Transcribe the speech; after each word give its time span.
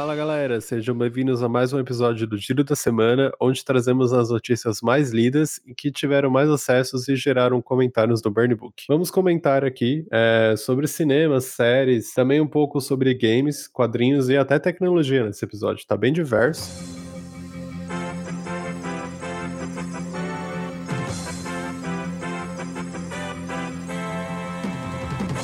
Fala 0.00 0.16
galera, 0.16 0.62
sejam 0.62 0.96
bem-vindos 0.96 1.42
a 1.42 1.48
mais 1.48 1.74
um 1.74 1.78
episódio 1.78 2.26
do 2.26 2.38
Giro 2.38 2.64
da 2.64 2.74
Semana, 2.74 3.30
onde 3.38 3.62
trazemos 3.62 4.14
as 4.14 4.30
notícias 4.30 4.80
mais 4.80 5.10
lidas 5.10 5.60
e 5.66 5.74
que 5.74 5.92
tiveram 5.92 6.30
mais 6.30 6.48
acessos 6.48 7.06
e 7.06 7.14
geraram 7.14 7.60
comentários 7.60 8.22
no 8.22 8.30
Burn 8.30 8.54
Book. 8.54 8.82
Vamos 8.88 9.10
comentar 9.10 9.62
aqui 9.62 10.06
é, 10.10 10.54
sobre 10.56 10.86
cinemas, 10.86 11.44
séries, 11.44 12.14
também 12.14 12.40
um 12.40 12.46
pouco 12.46 12.80
sobre 12.80 13.12
games, 13.12 13.68
quadrinhos 13.68 14.30
e 14.30 14.38
até 14.38 14.58
tecnologia 14.58 15.26
nesse 15.26 15.44
episódio, 15.44 15.86
tá 15.86 15.98
bem 15.98 16.14
diverso. 16.14 16.99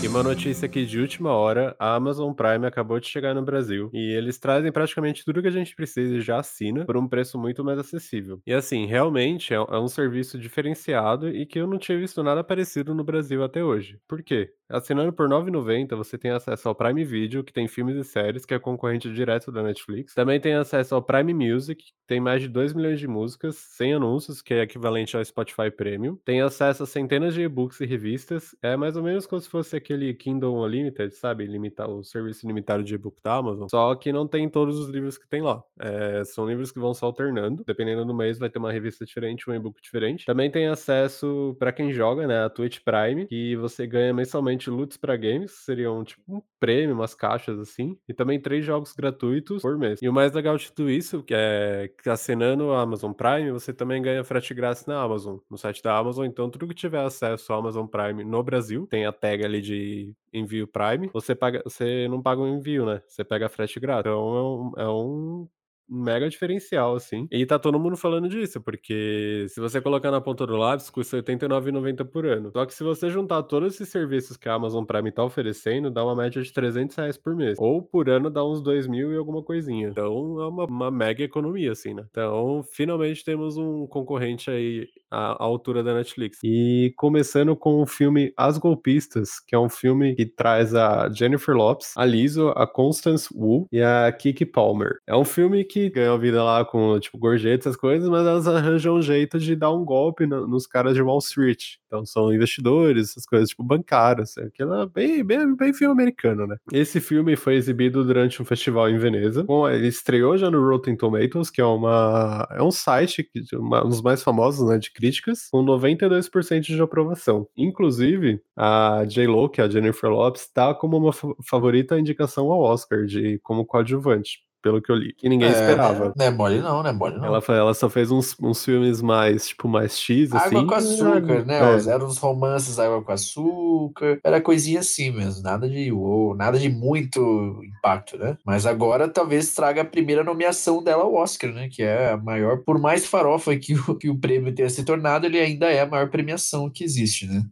Uma 0.09 0.23
notícia 0.23 0.65
aqui 0.65 0.87
de 0.87 0.99
última 0.99 1.31
hora, 1.33 1.77
a 1.79 1.95
Amazon 1.95 2.33
Prime 2.33 2.65
acabou 2.65 2.99
de 2.99 3.07
chegar 3.07 3.35
no 3.35 3.43
Brasil 3.43 3.91
e 3.93 4.13
eles 4.13 4.39
trazem 4.39 4.73
praticamente 4.73 5.25
tudo 5.25 5.43
que 5.43 5.49
a 5.49 5.51
gente 5.51 5.75
precisa 5.75 6.15
e 6.17 6.21
já 6.21 6.39
assina 6.39 6.87
por 6.87 6.97
um 6.97 7.07
preço 7.07 7.39
muito 7.39 7.63
mais 7.63 7.79
acessível. 7.79 8.41
E 8.47 8.53
assim, 8.53 8.87
realmente 8.87 9.53
é, 9.53 9.57
é 9.57 9.79
um 9.79 9.89
serviço 9.89 10.39
diferenciado 10.39 11.29
e 11.29 11.45
que 11.45 11.59
eu 11.59 11.67
não 11.67 11.79
tinha 11.79 11.99
visto 11.99 12.23
nada 12.23 12.43
parecido 12.43 12.95
no 12.95 13.05
Brasil 13.05 13.45
até 13.45 13.63
hoje. 13.63 13.99
Por 14.09 14.23
quê? 14.23 14.53
Assinando 14.69 15.13
por 15.13 15.29
R$ 15.29 15.37
9,90, 15.37 15.97
você 15.97 16.19
tem 16.19 16.33
acesso 16.33 16.69
ao 16.69 16.75
Prime 16.75 17.05
Video, 17.05 17.45
que 17.45 17.53
tem 17.53 17.69
filmes 17.69 17.97
e 17.97 18.03
séries, 18.03 18.45
que 18.45 18.53
é 18.53 18.59
concorrente 18.59 19.13
direto 19.13 19.53
da 19.53 19.63
Netflix. 19.63 20.13
Também 20.13 20.41
tem 20.41 20.55
acesso 20.55 20.95
ao 20.95 21.03
Prime 21.03 21.33
Music, 21.33 21.85
que 21.85 21.93
tem 22.07 22.21
mais 22.21 22.43
de 22.43 22.49
2 22.49 22.73
milhões 22.73 22.99
de 22.99 23.07
músicas, 23.07 23.55
sem 23.57 23.95
anúncios, 23.95 24.43
que 24.43 24.55
é 24.55 24.63
equivalente 24.63 25.17
ao 25.17 25.25
Spotify 25.25 25.71
Premium. 25.71 26.17
Tem 26.25 26.41
acesso 26.41 26.83
a 26.83 26.87
centenas 26.87 27.33
de 27.33 27.43
e-books 27.43 27.81
e 27.81 27.87
revistas. 27.87 28.57
É 28.61 28.77
mais 28.77 28.97
ou 28.97 29.05
menos 29.05 29.25
como 29.25 29.41
se 29.41 29.49
fosse 29.49 29.77
aquele 29.77 29.96
Kindle 30.15 30.55
Unlimited, 30.55 31.15
sabe? 31.15 31.47
Limitar, 31.47 31.89
o 31.89 32.03
serviço 32.03 32.47
limitado 32.47 32.83
de 32.83 32.95
e-book 32.95 33.21
da 33.23 33.35
Amazon. 33.35 33.69
Só 33.69 33.95
que 33.95 34.13
não 34.13 34.27
tem 34.27 34.49
todos 34.49 34.79
os 34.79 34.89
livros 34.89 35.19
que 35.19 35.29
tem 35.29 35.43
lá. 35.43 35.63
É, 35.79 36.25
são 36.25 36.49
livros 36.49 36.71
que 36.73 36.79
vão 36.79 36.95
se 36.95 37.05
alternando. 37.05 37.65
Dependendo 37.67 38.05
do 38.05 38.15
mês, 38.15 38.39
vai 38.39 38.51
ter 38.51 38.59
uma 38.59 38.73
revista 38.73 39.05
diferente, 39.05 39.49
um 39.49 39.55
e-book 39.55 39.81
diferente. 39.81 40.27
Também 40.27 40.51
tem 40.51 40.67
acesso 40.67 41.57
para 41.59 41.73
quem 41.73 41.93
joga, 41.93 42.27
né? 42.27 42.45
A 42.45 42.51
Twitch 42.51 42.81
Prime, 42.85 43.27
que 43.27 43.57
você 43.57 43.87
ganha 43.87 44.13
mensalmente 44.13 44.71
loots 44.71 44.97
para 44.97 45.17
games, 45.17 45.53
seriam 45.53 46.03
tipo 46.05 46.45
prêmio, 46.59 46.95
umas 46.95 47.15
caixas 47.15 47.59
assim, 47.59 47.97
e 48.09 48.15
também 48.15 48.41
três 48.41 48.65
jogos 48.65 48.93
gratuitos 48.93 49.63
por 49.63 49.79
mês. 49.79 50.01
E 50.03 50.09
o 50.09 50.13
mais 50.13 50.33
legal 50.33 50.57
de 50.57 50.73
tudo 50.73 50.91
isso, 50.91 51.23
que 51.23 51.35
é 51.35 51.91
que 52.03 52.09
assinando 52.11 52.73
a 52.73 52.83
Amazon 52.83 53.13
Prime, 53.13 53.51
você 53.51 53.73
também 53.73 54.03
ganha 54.03 54.25
frete 54.25 54.55
grátis 54.55 54.87
na 54.87 55.01
Amazon, 55.03 55.39
no 55.51 55.57
site 55.59 55.83
da 55.83 55.97
Amazon. 55.97 56.27
Então, 56.27 56.51
tudo 56.51 56.67
que 56.69 56.75
tiver 56.75 57.05
acesso 57.05 57.53
ao 57.53 57.61
Amazon 57.61 57.87
Prime 57.87 58.25
no 58.25 58.43
Brasil, 58.43 58.87
tem 58.89 59.07
a 59.07 59.13
tag 59.13 59.45
ali 59.45 59.61
de 59.61 60.15
envio 60.33 60.67
Prime, 60.67 61.11
você 61.13 61.35
paga, 61.35 61.63
você 61.65 62.09
não 62.09 62.23
paga 62.23 62.41
o 62.43 62.49
envio, 62.49 62.85
né? 62.87 63.03
Você 63.07 63.25
pega 63.25 63.49
frete 63.49 63.81
grátis. 63.81 64.11
Então, 64.11 64.37
é 64.37 64.43
um, 64.43 64.73
é 64.85 64.89
um 64.89 65.49
mega 65.89 66.29
diferencial, 66.29 66.95
assim. 66.95 67.27
E 67.31 67.45
tá 67.47 67.59
todo 67.59 67.79
mundo 67.79 67.97
falando 67.97 68.29
disso, 68.29 68.61
porque 68.61 69.47
se 69.49 69.61
você 69.61 69.81
colocar 69.81 70.11
na 70.11 70.21
ponta 70.21 70.47
do 70.47 70.57
lápis, 70.57 70.91
custa 70.91 71.17
R$ 71.17 71.23
89,90 71.23 72.05
por 72.05 72.27
ano. 72.27 72.51
Só 72.53 72.65
que 72.67 72.75
se 72.75 72.83
você 72.83 73.11
juntar 73.11 73.43
todos 73.45 73.75
esses 73.75 73.89
serviços 73.89 74.37
que 74.37 74.49
a 74.49 74.55
Amazon 74.55 74.85
Prime 74.85 75.11
tá 75.13 75.25
oferecendo, 75.25 75.91
dá 75.91 76.05
uma 76.05 76.17
média 76.17 76.43
de 76.43 76.53
300 76.53 76.97
reais 76.97 77.17
por 77.17 77.35
mês. 77.35 77.57
Ou 77.59 77.83
por 77.83 78.09
ano 78.09 78.31
dá 78.31 78.45
uns 78.45 78.61
2 78.61 78.87
mil 78.87 79.13
e 79.13 79.17
alguma 79.17 79.43
coisinha. 79.43 79.89
Então 79.89 80.41
é 80.41 80.49
uma, 80.49 80.65
uma 80.65 80.91
mega 80.91 81.23
economia, 81.23 81.73
assim, 81.73 81.95
né? 81.95 82.05
Então, 82.11 82.63
finalmente 82.73 83.25
temos 83.25 83.57
um 83.57 83.87
concorrente 83.87 84.51
aí 84.51 84.89
à, 85.11 85.33
à 85.33 85.45
altura 85.45 85.83
da 85.83 85.95
Netflix. 85.95 86.39
E 86.43 86.93
começando 86.97 87.55
com 87.55 87.83
o 87.83 87.87
filme 87.87 88.33
As 88.37 88.59
Golpistas, 88.59 89.41
que 89.41 89.55
é 89.55 89.59
um 89.59 89.69
filme 89.69 90.15
que 90.15 90.27
traz 90.27 90.75
a 90.75 91.09
Jennifer 91.11 91.55
Lopes, 91.55 91.93
a 91.97 92.05
Lizzo, 92.05 92.49
a 92.57 92.67
Constance 92.67 93.29
Wu 93.35 93.69
e 93.71 93.81
a 93.81 94.11
Kiki 94.13 94.45
Palmer. 94.45 94.99
É 95.07 95.15
um 95.17 95.25
filme 95.25 95.65
que 95.65 95.76
que 95.77 95.91
ganham 95.91 96.19
vida 96.19 96.43
lá 96.43 96.65
com, 96.65 96.99
tipo, 96.99 97.19
gorjetas, 97.19 97.67
essas 97.67 97.77
coisas, 97.77 98.09
mas 98.09 98.27
elas 98.27 98.49
arranjam 98.49 98.95
um 98.95 99.03
jeito 99.03 99.39
de 99.39 99.55
dar 99.55 99.71
um 99.71 99.85
golpe 99.85 100.27
no, 100.27 100.49
nos 100.49 100.67
caras 100.67 100.95
de 100.95 101.03
Wall 101.03 101.19
Street. 101.19 101.75
Então 101.87 102.07
são 102.07 102.33
investidores, 102.33 103.11
essas 103.11 103.27
coisas, 103.27 103.51
tipo, 103.51 103.63
bancários. 103.63 104.39
Aquilo 104.39 104.75
é 104.75 104.87
bem, 104.87 105.23
bem, 105.23 105.55
bem 105.55 105.75
filme 105.75 105.93
americano, 105.93 106.47
né? 106.47 106.57
Esse 106.73 106.99
filme 106.99 107.37
foi 107.37 107.57
exibido 107.57 108.03
durante 108.05 108.41
um 108.41 108.45
festival 108.45 108.89
em 108.89 108.97
Veneza. 108.97 109.45
Bom, 109.45 109.69
ele 109.69 109.89
estreou 109.89 110.39
já 110.39 110.51
no 110.51 110.67
Rotten 110.67 110.97
Tomatoes, 110.97 111.51
que 111.51 111.61
é 111.61 111.65
uma 111.65 112.49
é 112.53 112.63
um 112.63 112.71
site, 112.71 113.29
uma, 113.53 113.85
um 113.85 113.89
dos 113.91 114.01
mais 114.01 114.23
famosos, 114.23 114.67
né, 114.67 114.79
de 114.79 114.91
críticas, 114.91 115.49
com 115.51 115.63
92% 115.63 116.61
de 116.61 116.81
aprovação. 116.81 117.47
Inclusive, 117.55 118.41
a 118.57 119.05
J-Lo, 119.07 119.51
que 119.51 119.61
é 119.61 119.65
a 119.65 119.69
Jennifer 119.69 120.09
Lopes, 120.09 120.43
está 120.43 120.75
como 120.75 120.97
uma 120.97 121.13
favorita 121.45 121.99
indicação 121.99 122.51
ao 122.51 122.61
Oscar 122.61 123.05
de 123.05 123.39
como 123.43 123.67
coadjuvante 123.67 124.46
pelo 124.67 124.83
que 124.83 124.91
eu 124.91 124.97
li, 124.97 125.13
que 125.13 125.29
ninguém 125.29 125.49
É, 125.49 125.53
esperava. 125.53 126.13
Não 126.17 126.27
é 126.27 126.31
mole 126.31 126.59
não, 126.59 126.83
não 126.83 126.91
é 126.91 126.93
mole 126.93 127.17
não. 127.17 127.27
Ela, 127.27 127.41
ela 127.51 127.73
só 127.73 127.89
fez 127.89 128.11
uns, 128.11 128.35
uns 128.43 128.65
filmes 128.65 129.01
mais, 129.01 129.49
tipo, 129.49 129.69
mais 129.69 129.97
X, 129.97 130.33
assim. 130.33 130.57
Água 130.57 130.67
com 130.67 130.75
açúcar, 130.75 131.45
né? 131.45 131.61
É. 131.61 131.89
Eram 131.89 132.07
os 132.09 132.19
romances 132.19 132.77
água 132.81 133.01
com 133.01 133.13
açúcar. 133.13 134.19
Era 134.25 134.41
coisinha 134.41 134.81
assim 134.81 135.13
mesmo. 135.13 135.41
Nada 135.45 135.69
de 135.71 135.93
uou, 135.93 136.35
nada 136.35 136.59
de 136.59 136.69
muito 136.69 137.61
impacto, 137.65 138.19
né? 138.19 138.37
Mas 138.45 138.67
agora 138.67 139.09
talvez 139.09 139.55
traga 139.55 139.83
a 139.83 139.85
primeira 139.85 140.25
nomeação 140.25 140.83
dela 140.83 141.05
ao 141.05 141.15
Oscar, 141.15 141.53
né? 141.53 141.69
Que 141.71 141.85
é 141.85 142.15
a 142.15 142.17
maior. 142.17 142.59
Por 142.65 142.81
mais 142.81 143.07
farofa 143.07 143.55
que 143.55 143.75
o, 143.75 143.95
que 143.95 144.11
o 144.11 144.19
prêmio 144.19 144.53
tenha 144.53 144.69
se 144.69 144.85
tornado, 144.85 145.27
ele 145.27 145.39
ainda 145.39 145.67
é 145.67 145.83
a 145.83 145.87
maior 145.87 146.11
premiação 146.11 146.69
que 146.69 146.83
existe, 146.83 147.29
né? 147.29 147.45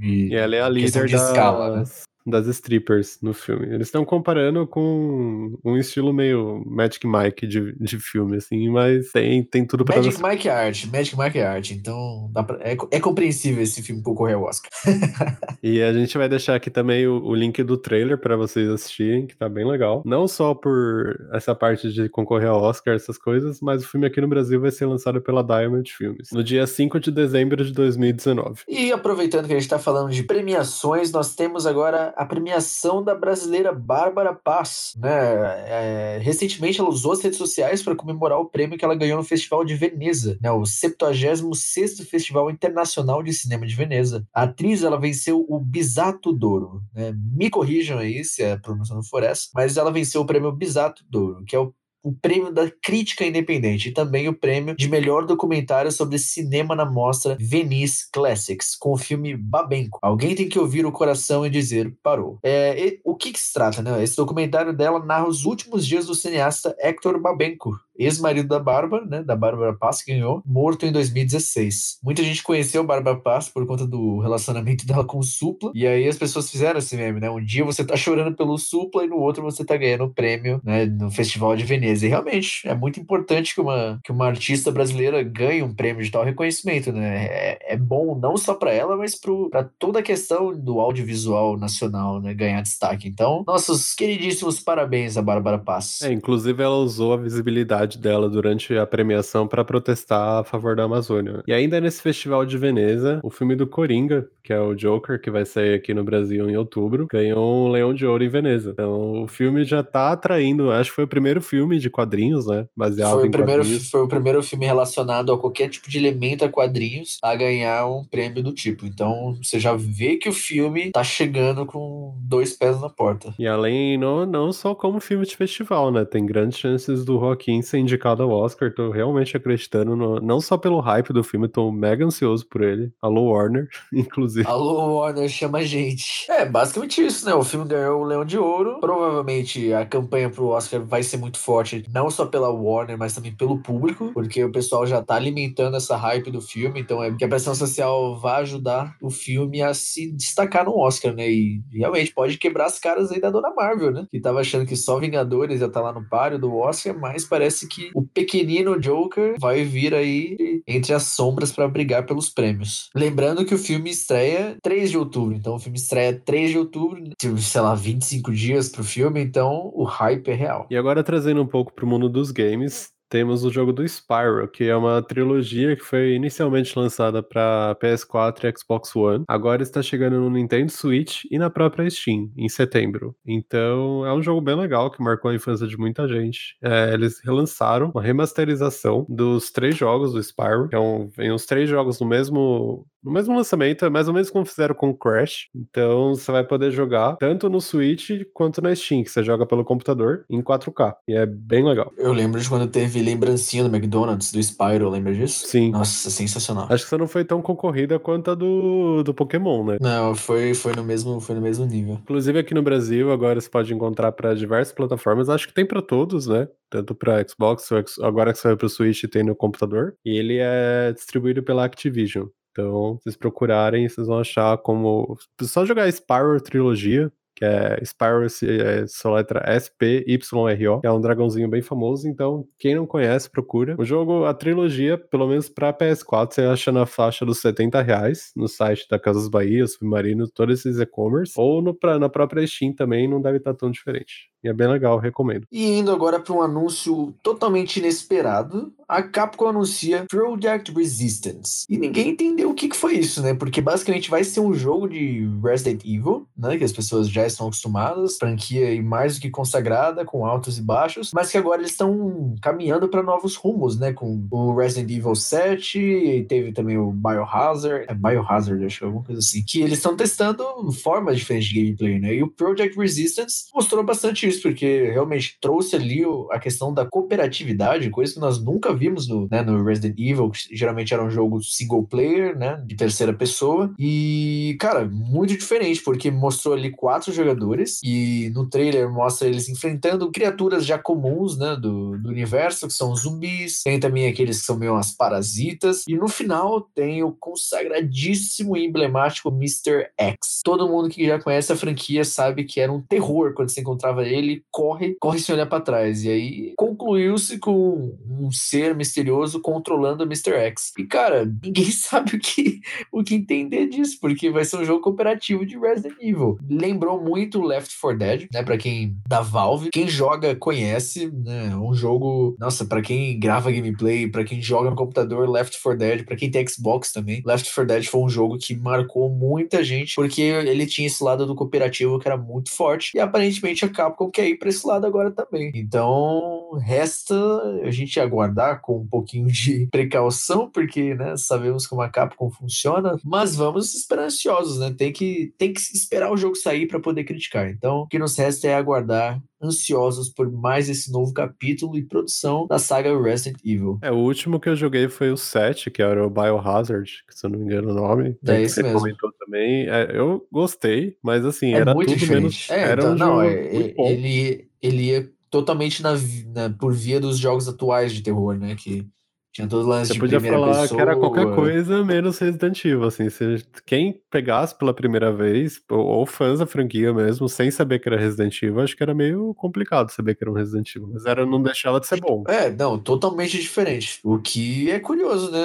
E 0.00 0.34
ela 0.34 0.56
é 0.56 0.62
a 0.62 0.68
líder 0.68 1.04
de 1.04 1.14
escala, 1.14 1.76
né? 1.76 1.84
Das, 2.26 2.46
strippers 2.46 3.18
no 3.22 3.34
filme. 3.34 3.66
Eles 3.66 3.88
estão 3.88 4.04
comparando 4.04 4.66
com 4.66 5.56
um 5.64 5.76
estilo 5.76 6.12
meio 6.12 6.62
Magic 6.66 7.06
Mike 7.06 7.46
de, 7.46 7.72
de 7.78 7.98
filme, 7.98 8.36
assim, 8.36 8.68
mas 8.68 9.10
tem, 9.12 9.42
tem 9.42 9.66
tudo 9.66 9.84
pra 9.84 9.96
Magic 9.96 10.22
Mike 10.22 10.48
é 10.48 10.52
arte, 10.52 10.88
Magic 10.90 11.18
Mike 11.18 11.38
é 11.38 11.46
arte, 11.46 11.74
então 11.74 12.30
dá 12.32 12.42
pra- 12.42 12.58
é, 12.60 12.76
é 12.90 13.00
compreensível 13.00 13.62
esse 13.62 13.82
filme 13.82 14.02
concorrer 14.02 14.36
ao 14.36 14.44
Oscar. 14.44 14.70
E 15.62 15.80
a 15.82 15.92
gente 15.94 16.18
vai 16.18 16.28
deixar 16.28 16.54
aqui 16.56 16.68
também 16.68 17.06
o, 17.06 17.24
o 17.24 17.34
link 17.34 17.62
do 17.62 17.78
trailer 17.78 18.18
pra 18.18 18.36
vocês 18.36 18.68
assistirem, 18.68 19.26
que 19.26 19.34
tá 19.34 19.48
bem 19.48 19.66
legal. 19.66 20.02
Não 20.04 20.28
só 20.28 20.54
por 20.54 21.18
essa 21.32 21.54
parte 21.54 21.90
de 21.90 22.06
concorrer 22.10 22.48
ao 22.50 22.60
Oscar, 22.60 22.94
essas 22.94 23.16
coisas, 23.16 23.60
mas 23.62 23.82
o 23.82 23.88
filme 23.88 24.06
aqui 24.06 24.20
no 24.20 24.28
Brasil 24.28 24.60
vai 24.60 24.70
ser 24.70 24.84
lançado 24.84 25.22
pela 25.22 25.42
Diamond 25.42 25.90
Filmes, 25.90 26.28
no 26.32 26.44
dia 26.44 26.66
5 26.66 27.00
de 27.00 27.10
dezembro 27.10 27.64
de 27.64 27.72
2019. 27.72 28.60
E 28.68 28.92
aproveitando 28.92 29.46
que 29.46 29.52
a 29.52 29.56
gente 29.56 29.64
está 29.64 29.78
falando 29.78 30.10
de 30.12 30.22
premiações, 30.22 31.10
nós 31.10 31.34
temos 31.34 31.66
agora 31.66 32.13
a 32.16 32.24
premiação 32.24 33.02
da 33.02 33.14
brasileira 33.14 33.72
Bárbara 33.72 34.34
Paz. 34.34 34.94
Né? 34.96 35.10
É, 35.10 36.18
recentemente 36.22 36.80
ela 36.80 36.88
usou 36.88 37.12
as 37.12 37.22
redes 37.22 37.38
sociais 37.38 37.82
para 37.82 37.96
comemorar 37.96 38.38
o 38.38 38.46
prêmio 38.46 38.78
que 38.78 38.84
ela 38.84 38.94
ganhou 38.94 39.18
no 39.18 39.24
Festival 39.24 39.64
de 39.64 39.74
Veneza, 39.74 40.38
né? 40.40 40.50
o 40.50 40.62
76º 40.62 42.04
Festival 42.06 42.50
Internacional 42.50 43.22
de 43.22 43.32
Cinema 43.32 43.66
de 43.66 43.74
Veneza. 43.74 44.26
A 44.32 44.42
atriz 44.42 44.82
ela 44.82 44.98
venceu 44.98 45.44
o 45.48 45.58
Bisato 45.58 46.32
d'Oro. 46.32 46.82
Né? 46.94 47.14
Me 47.34 47.50
corrijam 47.50 47.98
aí 47.98 48.24
se 48.24 48.42
a 48.44 48.58
pronúncia 48.58 48.94
não 48.94 49.02
for 49.02 49.22
essa, 49.22 49.48
mas 49.54 49.76
ela 49.76 49.92
venceu 49.92 50.20
o 50.20 50.26
prêmio 50.26 50.52
Bisato 50.52 51.04
d'Oro, 51.08 51.44
que 51.44 51.56
é 51.56 51.58
o 51.58 51.74
o 52.04 52.12
prêmio 52.12 52.52
da 52.52 52.70
crítica 52.70 53.24
independente 53.24 53.88
e 53.88 53.92
também 53.92 54.28
o 54.28 54.34
prêmio 54.34 54.76
de 54.76 54.86
melhor 54.88 55.24
documentário 55.24 55.90
sobre 55.90 56.18
cinema 56.18 56.76
na 56.76 56.84
mostra 56.84 57.34
Venice 57.40 58.10
Classics, 58.12 58.76
com 58.76 58.92
o 58.92 58.98
filme 58.98 59.34
Babenco. 59.34 59.98
Alguém 60.02 60.34
tem 60.34 60.46
que 60.48 60.58
ouvir 60.58 60.84
o 60.84 60.92
coração 60.92 61.46
e 61.46 61.50
dizer 61.50 61.96
parou. 62.02 62.38
É, 62.42 62.78
e- 62.78 63.00
o 63.02 63.16
que, 63.16 63.32
que 63.32 63.40
se 63.40 63.52
trata, 63.54 63.80
né? 63.80 64.02
Esse 64.02 64.16
documentário 64.16 64.76
dela 64.76 65.02
narra 65.02 65.26
os 65.26 65.46
últimos 65.46 65.86
dias 65.86 66.06
do 66.06 66.14
cineasta 66.14 66.76
Hector 66.78 67.18
Babenco, 67.18 67.74
ex-marido 67.96 68.48
da 68.48 68.58
Bárbara, 68.58 69.04
né? 69.04 69.22
Da 69.22 69.36
Bárbara 69.36 69.74
Paz, 69.74 70.02
que 70.02 70.12
ganhou, 70.12 70.42
morto 70.44 70.86
em 70.86 70.92
2016. 70.92 71.98
Muita 72.02 72.22
gente 72.22 72.42
conheceu 72.42 72.82
a 72.82 72.84
Bárbara 72.84 73.16
Paz 73.16 73.48
por 73.48 73.66
conta 73.66 73.86
do 73.86 74.18
relacionamento 74.20 74.84
dela 74.86 75.04
com 75.04 75.18
o 75.18 75.22
Supla, 75.22 75.70
e 75.74 75.86
aí 75.86 76.08
as 76.08 76.16
pessoas 76.16 76.50
fizeram 76.50 76.78
esse 76.78 76.96
meme, 76.96 77.20
né? 77.20 77.30
Um 77.30 77.42
dia 77.42 77.64
você 77.64 77.84
tá 77.84 77.96
chorando 77.96 78.36
pelo 78.36 78.58
Supla 78.58 79.04
e 79.04 79.08
no 79.08 79.16
outro 79.16 79.42
você 79.42 79.64
tá 79.64 79.76
ganhando 79.76 80.04
o 80.04 80.10
prêmio, 80.10 80.60
né? 80.64 80.86
No 80.86 81.10
Festival 81.10 81.56
de 81.56 81.64
Veneza. 81.64 82.06
E 82.06 82.08
realmente, 82.08 82.66
é 82.66 82.74
muito 82.74 83.00
importante 83.00 83.54
que 83.54 83.60
uma, 83.60 84.00
que 84.04 84.12
uma 84.12 84.26
artista 84.26 84.70
brasileira 84.70 85.22
ganhe 85.22 85.62
um 85.62 85.74
prêmio 85.74 86.04
de 86.04 86.10
tal 86.10 86.24
reconhecimento, 86.24 86.92
né? 86.92 87.26
É, 87.26 87.74
é 87.74 87.76
bom 87.76 88.18
não 88.18 88.36
só 88.36 88.54
para 88.54 88.72
ela, 88.72 88.96
mas 88.96 89.14
para 89.14 89.64
toda 89.78 90.00
a 90.00 90.02
questão 90.02 90.56
do 90.58 90.80
audiovisual 90.80 91.56
nacional, 91.56 92.20
né? 92.20 92.34
Ganhar 92.34 92.62
destaque. 92.62 93.08
Então, 93.08 93.44
nossos 93.46 93.94
queridíssimos 93.94 94.60
parabéns 94.60 95.16
a 95.16 95.22
Bárbara 95.22 95.58
Paz. 95.58 96.02
É, 96.02 96.12
inclusive 96.12 96.62
ela 96.62 96.76
usou 96.76 97.12
a 97.12 97.16
visibilidade 97.16 97.83
dela 97.86 98.28
durante 98.28 98.76
a 98.76 98.86
premiação 98.86 99.46
para 99.46 99.64
protestar 99.64 100.40
a 100.40 100.44
favor 100.44 100.76
da 100.76 100.84
Amazônia. 100.84 101.42
E 101.46 101.52
ainda 101.52 101.80
nesse 101.80 102.02
festival 102.02 102.44
de 102.44 102.56
Veneza, 102.56 103.20
o 103.22 103.30
filme 103.30 103.54
do 103.54 103.66
Coringa, 103.66 104.26
que 104.42 104.52
é 104.52 104.60
o 104.60 104.74
Joker, 104.74 105.20
que 105.20 105.30
vai 105.30 105.44
sair 105.44 105.74
aqui 105.74 105.94
no 105.94 106.04
Brasil 106.04 106.48
em 106.48 106.56
outubro, 106.56 107.06
ganhou 107.10 107.66
um 107.66 107.70
Leão 107.70 107.94
de 107.94 108.06
Ouro 108.06 108.24
em 108.24 108.28
Veneza. 108.28 108.70
Então 108.72 109.22
o 109.22 109.28
filme 109.28 109.64
já 109.64 109.82
tá 109.82 110.12
atraindo, 110.12 110.70
acho 110.70 110.90
que 110.90 110.96
foi 110.96 111.04
o 111.04 111.08
primeiro 111.08 111.40
filme 111.40 111.78
de 111.78 111.90
quadrinhos, 111.90 112.46
né? 112.46 112.66
Baseado 112.76 113.14
foi 113.14 113.26
em 113.26 113.28
o 113.28 113.30
primeiro, 113.30 113.62
quadrinhos. 113.62 113.90
Foi 113.90 114.00
o 114.02 114.08
primeiro 114.08 114.42
filme 114.42 114.66
relacionado 114.66 115.32
a 115.32 115.38
qualquer 115.38 115.68
tipo 115.68 115.88
de 115.88 115.98
elemento 115.98 116.44
a 116.44 116.48
quadrinhos 116.48 117.18
a 117.22 117.34
ganhar 117.34 117.86
um 117.86 118.04
prêmio 118.04 118.42
do 118.42 118.52
tipo. 118.52 118.86
Então 118.86 119.36
você 119.42 119.58
já 119.58 119.74
vê 119.74 120.16
que 120.16 120.28
o 120.28 120.32
filme 120.32 120.90
tá 120.90 121.04
chegando 121.04 121.66
com 121.66 122.14
dois 122.20 122.52
pés 122.52 122.80
na 122.80 122.88
porta. 122.88 123.34
E 123.38 123.46
além, 123.46 123.98
não, 123.98 124.26
não 124.26 124.52
só 124.52 124.74
como 124.74 125.00
filme 125.00 125.24
de 125.26 125.36
festival, 125.36 125.90
né? 125.90 126.04
Tem 126.04 126.24
grandes 126.24 126.58
chances 126.58 127.04
do 127.04 127.18
Joaquim 127.18 127.62
ser 127.74 127.78
indicado 127.78 128.22
ao 128.22 128.30
Oscar. 128.30 128.72
Tô 128.72 128.90
realmente 128.90 129.36
acreditando, 129.36 129.96
no, 129.96 130.20
não 130.20 130.40
só 130.40 130.56
pelo 130.56 130.80
hype 130.80 131.12
do 131.12 131.24
filme, 131.24 131.48
tô 131.48 131.70
mega 131.72 132.04
ansioso 132.04 132.46
por 132.46 132.62
ele. 132.62 132.92
Alô, 133.02 133.32
Warner, 133.32 133.68
inclusive. 133.92 134.46
Alô, 134.46 134.98
Warner, 134.98 135.28
chama 135.28 135.58
a 135.58 135.64
gente. 135.64 136.30
É, 136.30 136.44
basicamente 136.44 137.04
isso, 137.04 137.26
né? 137.26 137.34
O 137.34 137.42
filme 137.42 137.66
ganhou 137.66 138.02
o 138.02 138.04
Leão 138.04 138.24
de 138.24 138.38
Ouro. 138.38 138.78
Provavelmente 138.80 139.72
a 139.72 139.84
campanha 139.84 140.30
pro 140.30 140.48
Oscar 140.48 140.84
vai 140.84 141.02
ser 141.02 141.16
muito 141.16 141.38
forte, 141.38 141.84
não 141.92 142.10
só 142.10 142.26
pela 142.26 142.50
Warner, 142.50 142.96
mas 142.96 143.14
também 143.14 143.34
pelo 143.34 143.58
público, 143.58 144.10
porque 144.12 144.44
o 144.44 144.52
pessoal 144.52 144.86
já 144.86 145.02
tá 145.02 145.14
alimentando 145.14 145.76
essa 145.76 145.96
hype 145.96 146.30
do 146.30 146.40
filme. 146.40 146.80
Então 146.80 147.02
é 147.02 147.12
que 147.12 147.24
a 147.24 147.28
pressão 147.28 147.54
social 147.54 148.18
vai 148.20 148.42
ajudar 148.42 148.94
o 149.02 149.10
filme 149.10 149.62
a 149.62 149.74
se 149.74 150.12
destacar 150.12 150.64
no 150.64 150.76
Oscar, 150.78 151.14
né? 151.14 151.28
E 151.28 151.60
realmente 151.72 152.12
pode 152.12 152.38
quebrar 152.38 152.66
as 152.66 152.78
caras 152.78 153.10
aí 153.10 153.20
da 153.20 153.30
dona 153.30 153.52
Marvel, 153.54 153.90
né? 153.90 154.06
Que 154.10 154.20
tava 154.20 154.40
achando 154.40 154.66
que 154.66 154.76
só 154.76 154.98
Vingadores 154.98 155.60
ia 155.60 155.66
estar 155.66 155.80
tá 155.80 155.86
lá 155.86 155.92
no 155.92 156.08
páreo 156.08 156.38
do 156.38 156.54
Oscar, 156.56 156.96
mas 156.98 157.24
parece 157.24 157.63
que 157.64 157.90
o 157.94 158.02
pequenino 158.02 158.78
Joker 158.78 159.36
vai 159.38 159.64
vir 159.64 159.94
aí 159.94 160.62
entre 160.66 160.92
as 160.92 161.04
sombras 161.04 161.52
para 161.52 161.68
brigar 161.68 162.06
pelos 162.06 162.28
prêmios. 162.28 162.88
Lembrando 162.94 163.44
que 163.44 163.54
o 163.54 163.58
filme 163.58 163.90
estreia 163.90 164.56
3 164.62 164.90
de 164.90 164.98
outubro, 164.98 165.34
então 165.34 165.54
o 165.54 165.58
filme 165.58 165.78
estreia 165.78 166.20
3 166.24 166.50
de 166.50 166.58
outubro, 166.58 167.02
sei 167.38 167.60
lá, 167.60 167.74
25 167.74 168.32
dias 168.32 168.68
pro 168.68 168.84
filme, 168.84 169.20
então 169.20 169.70
o 169.74 169.84
hype 169.84 170.28
é 170.28 170.34
real. 170.34 170.66
E 170.70 170.76
agora 170.76 171.02
trazendo 171.02 171.42
um 171.42 171.46
pouco 171.46 171.72
pro 171.72 171.86
mundo 171.86 172.08
dos 172.08 172.30
games, 172.30 172.93
temos 173.14 173.44
o 173.44 173.50
jogo 173.50 173.72
do 173.72 173.84
Spyro, 173.84 174.48
que 174.48 174.64
é 174.64 174.74
uma 174.74 175.00
trilogia 175.00 175.76
que 175.76 175.84
foi 175.84 176.14
inicialmente 176.14 176.76
lançada 176.76 177.22
para 177.22 177.76
PS4 177.80 178.42
e 178.42 178.58
Xbox 178.58 178.96
One. 178.96 179.22
Agora 179.28 179.62
está 179.62 179.80
chegando 179.80 180.18
no 180.18 180.28
Nintendo 180.28 180.72
Switch 180.72 181.22
e 181.30 181.38
na 181.38 181.48
própria 181.48 181.88
Steam, 181.88 182.32
em 182.36 182.48
setembro. 182.48 183.14
Então 183.24 184.04
é 184.04 184.12
um 184.12 184.20
jogo 184.20 184.40
bem 184.40 184.56
legal 184.56 184.90
que 184.90 185.00
marcou 185.00 185.30
a 185.30 185.34
infância 185.36 185.64
de 185.64 185.78
muita 185.78 186.08
gente. 186.08 186.56
É, 186.60 186.92
eles 186.92 187.20
relançaram 187.24 187.92
uma 187.94 188.02
remasterização 188.02 189.06
dos 189.08 189.52
três 189.52 189.76
jogos 189.76 190.12
do 190.12 190.20
Spyro, 190.20 190.68
um, 190.74 191.08
vem 191.16 191.30
os 191.30 191.46
três 191.46 191.70
jogos 191.70 192.00
no 192.00 192.08
mesmo 192.08 192.84
no 193.04 193.12
mesmo 193.12 193.36
lançamento, 193.36 193.84
é 193.84 193.90
mais 193.90 194.08
ou 194.08 194.14
menos 194.14 194.30
como 194.30 194.46
fizeram 194.46 194.74
com 194.74 194.88
o 194.90 194.96
Crash. 194.96 195.48
Então 195.54 196.14
você 196.14 196.32
vai 196.32 196.44
poder 196.44 196.70
jogar 196.70 197.16
tanto 197.16 197.50
no 197.50 197.60
Switch 197.60 198.10
quanto 198.32 198.62
na 198.62 198.74
Steam, 198.74 199.02
que 199.02 199.10
você 199.10 199.22
joga 199.22 199.46
pelo 199.46 199.64
computador 199.64 200.24
em 200.30 200.42
4K. 200.42 200.94
E 201.06 201.14
é 201.14 201.26
bem 201.26 201.64
legal. 201.64 201.92
Eu 201.98 202.12
lembro 202.12 202.40
de 202.40 202.48
quando 202.48 202.66
teve 202.66 203.02
lembrancinha 203.02 203.62
do 203.62 203.74
McDonald's, 203.74 204.32
do 204.32 204.42
Spyro, 204.42 204.88
lembra 204.88 205.14
disso? 205.14 205.46
Sim. 205.46 205.70
Nossa, 205.70 206.10
sensacional. 206.10 206.66
Acho 206.70 206.84
que 206.84 206.90
você 206.90 206.96
não 206.96 207.06
foi 207.06 207.24
tão 207.24 207.42
concorrida 207.42 207.98
quanto 207.98 208.30
a 208.30 208.34
do, 208.34 209.02
do 209.02 209.12
Pokémon, 209.12 209.64
né? 209.64 209.76
Não, 209.80 210.14
foi, 210.14 210.54
foi, 210.54 210.74
no 210.74 210.82
mesmo, 210.82 211.20
foi 211.20 211.34
no 211.34 211.42
mesmo 211.42 211.66
nível. 211.66 211.98
Inclusive 212.02 212.38
aqui 212.38 212.54
no 212.54 212.62
Brasil, 212.62 213.12
agora 213.12 213.40
você 213.40 213.50
pode 213.50 213.74
encontrar 213.74 214.12
para 214.12 214.34
diversas 214.34 214.74
plataformas. 214.74 215.28
Acho 215.28 215.46
que 215.46 215.54
tem 215.54 215.66
para 215.66 215.82
todos, 215.82 216.26
né? 216.26 216.48
Tanto 216.70 216.94
para 216.94 217.24
Xbox, 217.26 217.70
agora 218.00 218.32
que 218.32 218.38
saiu 218.38 218.56
para 218.56 218.66
o 218.66 218.70
Switch 218.70 219.04
tem 219.04 219.22
no 219.22 219.36
computador. 219.36 219.94
E 220.04 220.16
ele 220.16 220.38
é 220.38 220.92
distribuído 220.92 221.42
pela 221.42 221.64
Activision. 221.64 222.26
Então, 222.54 223.00
vocês 223.02 223.16
procurarem, 223.16 223.88
vocês 223.88 224.06
vão 224.06 224.20
achar 224.20 224.56
como. 224.58 225.18
Só 225.42 225.66
jogar 225.66 225.88
Spyro 225.88 226.40
Trilogia, 226.40 227.12
que 227.34 227.44
é 227.44 227.80
Spyro, 227.82 228.24
é, 228.24 228.86
sua 228.86 229.16
letra 229.16 229.42
S-P-Y-R-O, 229.44 230.80
que 230.80 230.86
é 230.86 230.92
um 230.92 231.00
dragãozinho 231.00 231.48
bem 231.48 231.60
famoso, 231.60 232.08
então 232.08 232.46
quem 232.56 232.76
não 232.76 232.86
conhece, 232.86 233.28
procura. 233.28 233.74
O 233.76 233.84
jogo, 233.84 234.24
a 234.24 234.32
trilogia, 234.32 234.96
pelo 234.96 235.26
menos 235.26 235.48
pra 235.48 235.72
PS4, 235.72 236.32
você 236.32 236.42
acha 236.42 236.70
na 236.70 236.86
faixa 236.86 237.26
dos 237.26 237.40
70 237.40 237.82
reais, 237.82 238.30
no 238.36 238.46
site 238.46 238.86
da 238.88 239.00
Casas 239.00 239.28
Bahia, 239.28 239.66
Submarino, 239.66 240.28
todos 240.28 240.60
esses 240.60 240.78
e-commerce, 240.78 241.32
ou 241.36 241.60
no, 241.60 241.74
pra, 241.74 241.98
na 241.98 242.08
própria 242.08 242.46
Steam 242.46 242.72
também, 242.72 243.08
não 243.08 243.20
deve 243.20 243.38
estar 243.38 243.54
tão 243.54 243.68
diferente. 243.68 244.30
E 244.44 244.48
é 244.48 244.52
bem 244.52 244.68
legal, 244.68 244.98
recomendo. 244.98 245.46
E 245.50 245.78
indo 245.78 245.90
agora 245.90 246.20
para 246.20 246.34
um 246.34 246.42
anúncio 246.42 247.14
totalmente 247.22 247.78
inesperado, 247.78 248.72
a 248.86 249.02
Capcom 249.02 249.48
anuncia 249.48 250.04
Project 250.08 250.70
Resistance. 250.72 251.64
E 251.68 251.78
ninguém 251.78 252.10
entendeu 252.10 252.50
o 252.50 252.54
que, 252.54 252.68
que 252.68 252.76
foi 252.76 252.94
isso, 252.94 253.22
né? 253.22 253.34
Porque 253.34 253.60
basicamente 253.60 254.10
vai 254.10 254.22
ser 254.22 254.40
um 254.40 254.52
jogo 254.52 254.88
de 254.88 255.26
Resident 255.42 255.82
Evil, 255.84 256.26
né? 256.36 256.56
Que 256.58 256.64
as 256.64 256.72
pessoas 256.72 257.08
já 257.08 257.26
estão 257.26 257.46
acostumadas, 257.46 258.18
franquia 258.18 258.72
e 258.74 258.82
mais 258.82 259.14
do 259.14 259.22
que 259.22 259.30
consagrada, 259.30 260.04
com 260.04 260.26
altos 260.26 260.58
e 260.58 260.62
baixos, 260.62 261.10
mas 261.14 261.30
que 261.30 261.38
agora 261.38 261.60
eles 261.60 261.70
estão 261.70 262.34
caminhando 262.42 262.88
para 262.88 263.02
novos 263.02 263.36
rumos, 263.36 263.78
né? 263.78 263.92
Com 263.92 264.26
o 264.30 264.54
Resident 264.54 264.90
Evil 264.90 265.14
7, 265.14 265.78
e 265.78 266.24
teve 266.24 266.52
também 266.52 266.76
o 266.76 266.92
Biohazard, 266.92 267.86
é 267.88 267.94
Biohazard, 267.94 268.64
acho 268.64 268.78
que 268.78 268.84
é 268.84 268.86
alguma 268.86 269.04
coisa 269.04 269.20
assim, 269.20 269.42
que 269.42 269.60
eles 269.62 269.78
estão 269.78 269.96
testando 269.96 270.44
formas 270.72 271.18
diferentes 271.18 271.48
de 271.48 271.62
gameplay, 271.62 271.98
né? 271.98 272.14
E 272.14 272.22
o 272.22 272.30
Project 272.30 272.78
Resistance 272.78 273.46
mostrou 273.54 273.82
bastante 273.82 274.28
isso, 274.28 274.33
porque 274.42 274.90
realmente 274.90 275.36
trouxe 275.40 275.76
ali 275.76 276.02
a 276.30 276.38
questão 276.38 276.72
da 276.72 276.86
cooperatividade, 276.86 277.90
coisa 277.90 278.14
que 278.14 278.20
nós 278.20 278.42
nunca 278.42 278.74
vimos 278.74 279.08
no, 279.08 279.28
né, 279.30 279.42
no 279.42 279.62
Resident 279.64 279.98
Evil, 279.98 280.30
que 280.30 280.56
geralmente 280.56 280.92
era 280.92 281.04
um 281.04 281.10
jogo 281.10 281.42
single 281.42 281.84
player, 281.84 282.36
né? 282.36 282.62
De 282.66 282.74
terceira 282.76 283.12
pessoa. 283.12 283.72
E, 283.78 284.56
cara, 284.58 284.84
muito 284.84 285.36
diferente, 285.36 285.82
porque 285.82 286.10
mostrou 286.10 286.54
ali 286.54 286.70
quatro 286.70 287.12
jogadores 287.12 287.80
e 287.82 288.30
no 288.34 288.48
trailer 288.48 288.90
mostra 288.90 289.28
eles 289.28 289.48
enfrentando 289.48 290.10
criaturas 290.10 290.64
já 290.64 290.78
comuns, 290.78 291.38
né, 291.38 291.56
do, 291.56 291.98
do 291.98 292.08
universo, 292.08 292.66
que 292.66 292.72
são 292.72 292.94
zumbis, 292.94 293.62
tem 293.62 293.78
também 293.80 294.06
aqueles 294.06 294.40
que 294.40 294.46
são 294.46 294.58
meio 294.58 294.72
umas 294.72 294.92
parasitas, 294.92 295.84
e 295.88 295.96
no 295.96 296.08
final 296.08 296.60
tem 296.74 297.02
o 297.02 297.12
consagradíssimo 297.12 298.56
e 298.56 298.64
emblemático 298.64 299.28
Mr. 299.28 299.88
X. 299.98 300.40
Todo 300.44 300.68
mundo 300.68 300.88
que 300.88 301.06
já 301.06 301.18
conhece 301.20 301.52
a 301.52 301.56
franquia 301.56 302.04
sabe 302.04 302.44
que 302.44 302.60
era 302.60 302.72
um 302.72 302.80
terror 302.80 303.34
quando 303.34 303.50
você 303.50 303.60
encontrava 303.60 304.04
ele, 304.04 304.23
corre, 304.50 304.96
corre 305.00 305.18
sem 305.18 305.34
olhar 305.34 305.46
para 305.46 305.62
trás. 305.62 306.04
E 306.04 306.10
aí 306.10 306.54
concluiu-se 306.56 307.38
com 307.38 307.96
um 308.08 308.30
ser 308.30 308.74
misterioso 308.74 309.40
controlando 309.40 310.04
o 310.04 310.06
Mr. 310.06 310.34
X. 310.34 310.72
E 310.78 310.84
cara, 310.84 311.24
ninguém 311.42 311.70
sabe 311.70 312.16
o 312.16 312.18
que, 312.18 312.60
o 312.92 313.02
que 313.02 313.14
entender 313.14 313.66
disso, 313.66 313.98
porque 314.00 314.30
vai 314.30 314.44
ser 314.44 314.58
um 314.58 314.64
jogo 314.64 314.82
cooperativo 314.82 315.44
de 315.44 315.58
Resident 315.58 315.96
Evil. 316.00 316.38
Lembrou 316.48 317.02
muito 317.02 317.42
Left 317.42 317.74
4 317.80 317.98
Dead, 317.98 318.28
né? 318.32 318.42
Para 318.42 318.58
quem 318.58 318.96
da 319.08 319.20
Valve, 319.20 319.70
quem 319.70 319.88
joga 319.88 320.34
conhece, 320.34 321.10
né? 321.10 321.56
Um 321.56 321.74
jogo, 321.74 322.36
nossa, 322.38 322.64
para 322.64 322.82
quem 322.82 323.18
grava 323.18 323.50
gameplay, 323.50 324.08
para 324.08 324.24
quem 324.24 324.40
joga 324.40 324.70
no 324.70 324.76
computador, 324.76 325.28
Left 325.28 325.60
4 325.60 325.78
Dead, 325.78 326.04
para 326.04 326.16
quem 326.16 326.30
tem 326.30 326.46
Xbox 326.46 326.92
também, 326.92 327.22
Left 327.24 327.48
4 327.52 327.66
Dead 327.66 327.84
foi 327.84 328.00
um 328.00 328.08
jogo 328.08 328.38
que 328.38 328.54
marcou 328.54 329.08
muita 329.08 329.62
gente 329.62 329.94
porque 329.94 330.22
ele 330.22 330.66
tinha 330.66 330.86
esse 330.86 331.02
lado 331.02 331.26
do 331.26 331.34
cooperativo 331.34 331.98
que 331.98 332.08
era 332.08 332.16
muito 332.16 332.50
forte 332.50 332.92
e 332.94 333.00
aparentemente 333.00 333.64
a 333.64 333.68
Capcom 333.68 334.03
quer 334.10 334.28
ir 334.28 334.36
para 334.36 334.48
esse 334.48 334.66
lado 334.66 334.86
agora 334.86 335.10
também. 335.10 335.50
Então, 335.54 336.58
resta 336.60 337.14
a 337.62 337.70
gente 337.70 337.98
aguardar 338.00 338.60
com 338.60 338.80
um 338.80 338.86
pouquinho 338.86 339.26
de 339.28 339.66
precaução, 339.72 340.50
porque, 340.50 340.94
né, 340.94 341.16
sabemos 341.16 341.66
como 341.66 341.82
a 341.82 341.88
Capcom 341.88 342.30
funciona, 342.30 342.98
mas 343.04 343.34
vamos 343.36 343.74
esperar 343.74 344.06
ansiosos, 344.06 344.58
né? 344.58 344.74
Tem 344.76 344.92
que 344.92 345.32
tem 345.38 345.52
que 345.52 345.60
esperar 345.60 346.12
o 346.12 346.16
jogo 346.16 346.36
sair 346.36 346.66
para 346.66 346.80
poder 346.80 347.04
criticar. 347.04 347.48
Então, 347.48 347.80
o 347.80 347.86
que 347.86 347.98
nos 347.98 348.16
resta 348.16 348.48
é 348.48 348.54
aguardar 348.54 349.20
ansiosos 349.44 350.08
por 350.08 350.30
mais 350.30 350.68
esse 350.68 350.90
novo 350.90 351.12
capítulo 351.12 351.76
e 351.76 351.84
produção 351.84 352.46
da 352.46 352.58
saga 352.58 352.96
Resident 353.00 353.38
Evil. 353.44 353.78
É, 353.82 353.90
o 353.90 353.96
último 353.96 354.40
que 354.40 354.48
eu 354.48 354.56
joguei 354.56 354.88
foi 354.88 355.10
o 355.10 355.16
7, 355.16 355.70
que 355.70 355.82
era 355.82 356.06
o 356.06 356.10
Biohazard, 356.10 356.90
que 357.08 357.14
se 357.18 357.26
eu 357.26 357.30
não 357.30 357.38
me 357.38 357.44
engano 357.46 357.70
o 357.70 357.74
nome. 357.74 358.16
É 358.26 358.42
esse 358.42 358.56
você 358.56 358.62
mesmo. 358.62 358.78
comentou 358.78 359.12
também. 359.18 359.68
É, 359.68 359.90
eu 359.96 360.26
gostei, 360.32 360.96
mas 361.02 361.24
assim, 361.24 361.54
É 361.54 361.58
era 361.58 361.74
muito 361.74 361.88
tudo 361.90 361.98
diferente. 361.98 362.22
menos. 362.22 362.50
É, 362.50 362.60
era 362.60 362.82
então, 362.82 362.92
um 362.92 362.96
não, 362.96 363.22
é, 363.22 363.72
bom. 363.74 363.86
ele, 363.88 364.48
ele 364.62 364.82
ia 364.84 365.10
totalmente 365.30 365.82
na, 365.82 365.92
na- 366.32 366.50
por 366.50 366.72
via 366.72 367.00
dos 367.00 367.18
jogos 367.18 367.48
atuais 367.48 367.92
de 367.92 368.02
terror, 368.02 368.36
né? 368.38 368.54
Que 368.54 368.86
Tinha 369.34 369.48
todo 369.48 369.66
lance 369.66 369.88
Você 369.88 369.94
de 369.94 369.98
podia 369.98 370.20
primeira 370.20 370.38
falar 370.38 370.68
que 370.68 370.80
era 370.80 370.94
qualquer 370.94 371.34
coisa 371.34 371.84
menos 371.84 372.20
Resident 372.20 372.64
Evil, 372.64 372.84
assim, 372.84 373.10
se 373.10 373.44
quem 373.66 374.00
pegasse 374.08 374.56
pela 374.56 374.72
primeira 374.72 375.12
vez, 375.12 375.60
ou, 375.68 375.84
ou 375.84 376.06
fãs 376.06 376.38
da 376.38 376.46
franquia 376.46 376.94
mesmo, 376.94 377.28
sem 377.28 377.50
saber 377.50 377.80
que 377.80 377.88
era 377.88 377.98
Resident 377.98 378.40
Evil, 378.40 378.60
acho 378.60 378.76
que 378.76 378.82
era 378.84 378.94
meio 378.94 379.34
complicado 379.34 379.90
saber 379.90 380.14
que 380.14 380.22
era 380.22 380.30
um 380.30 380.34
Resident 380.34 380.76
Evil, 380.76 380.88
mas 380.92 381.04
era, 381.04 381.26
não 381.26 381.42
deixava 381.42 381.80
de 381.80 381.88
ser 381.88 382.00
bom. 382.00 382.22
É, 382.28 382.48
não, 382.48 382.78
totalmente 382.78 383.36
diferente. 383.40 383.98
O 384.04 384.20
que 384.20 384.70
é 384.70 384.78
curioso, 384.78 385.32
né? 385.32 385.40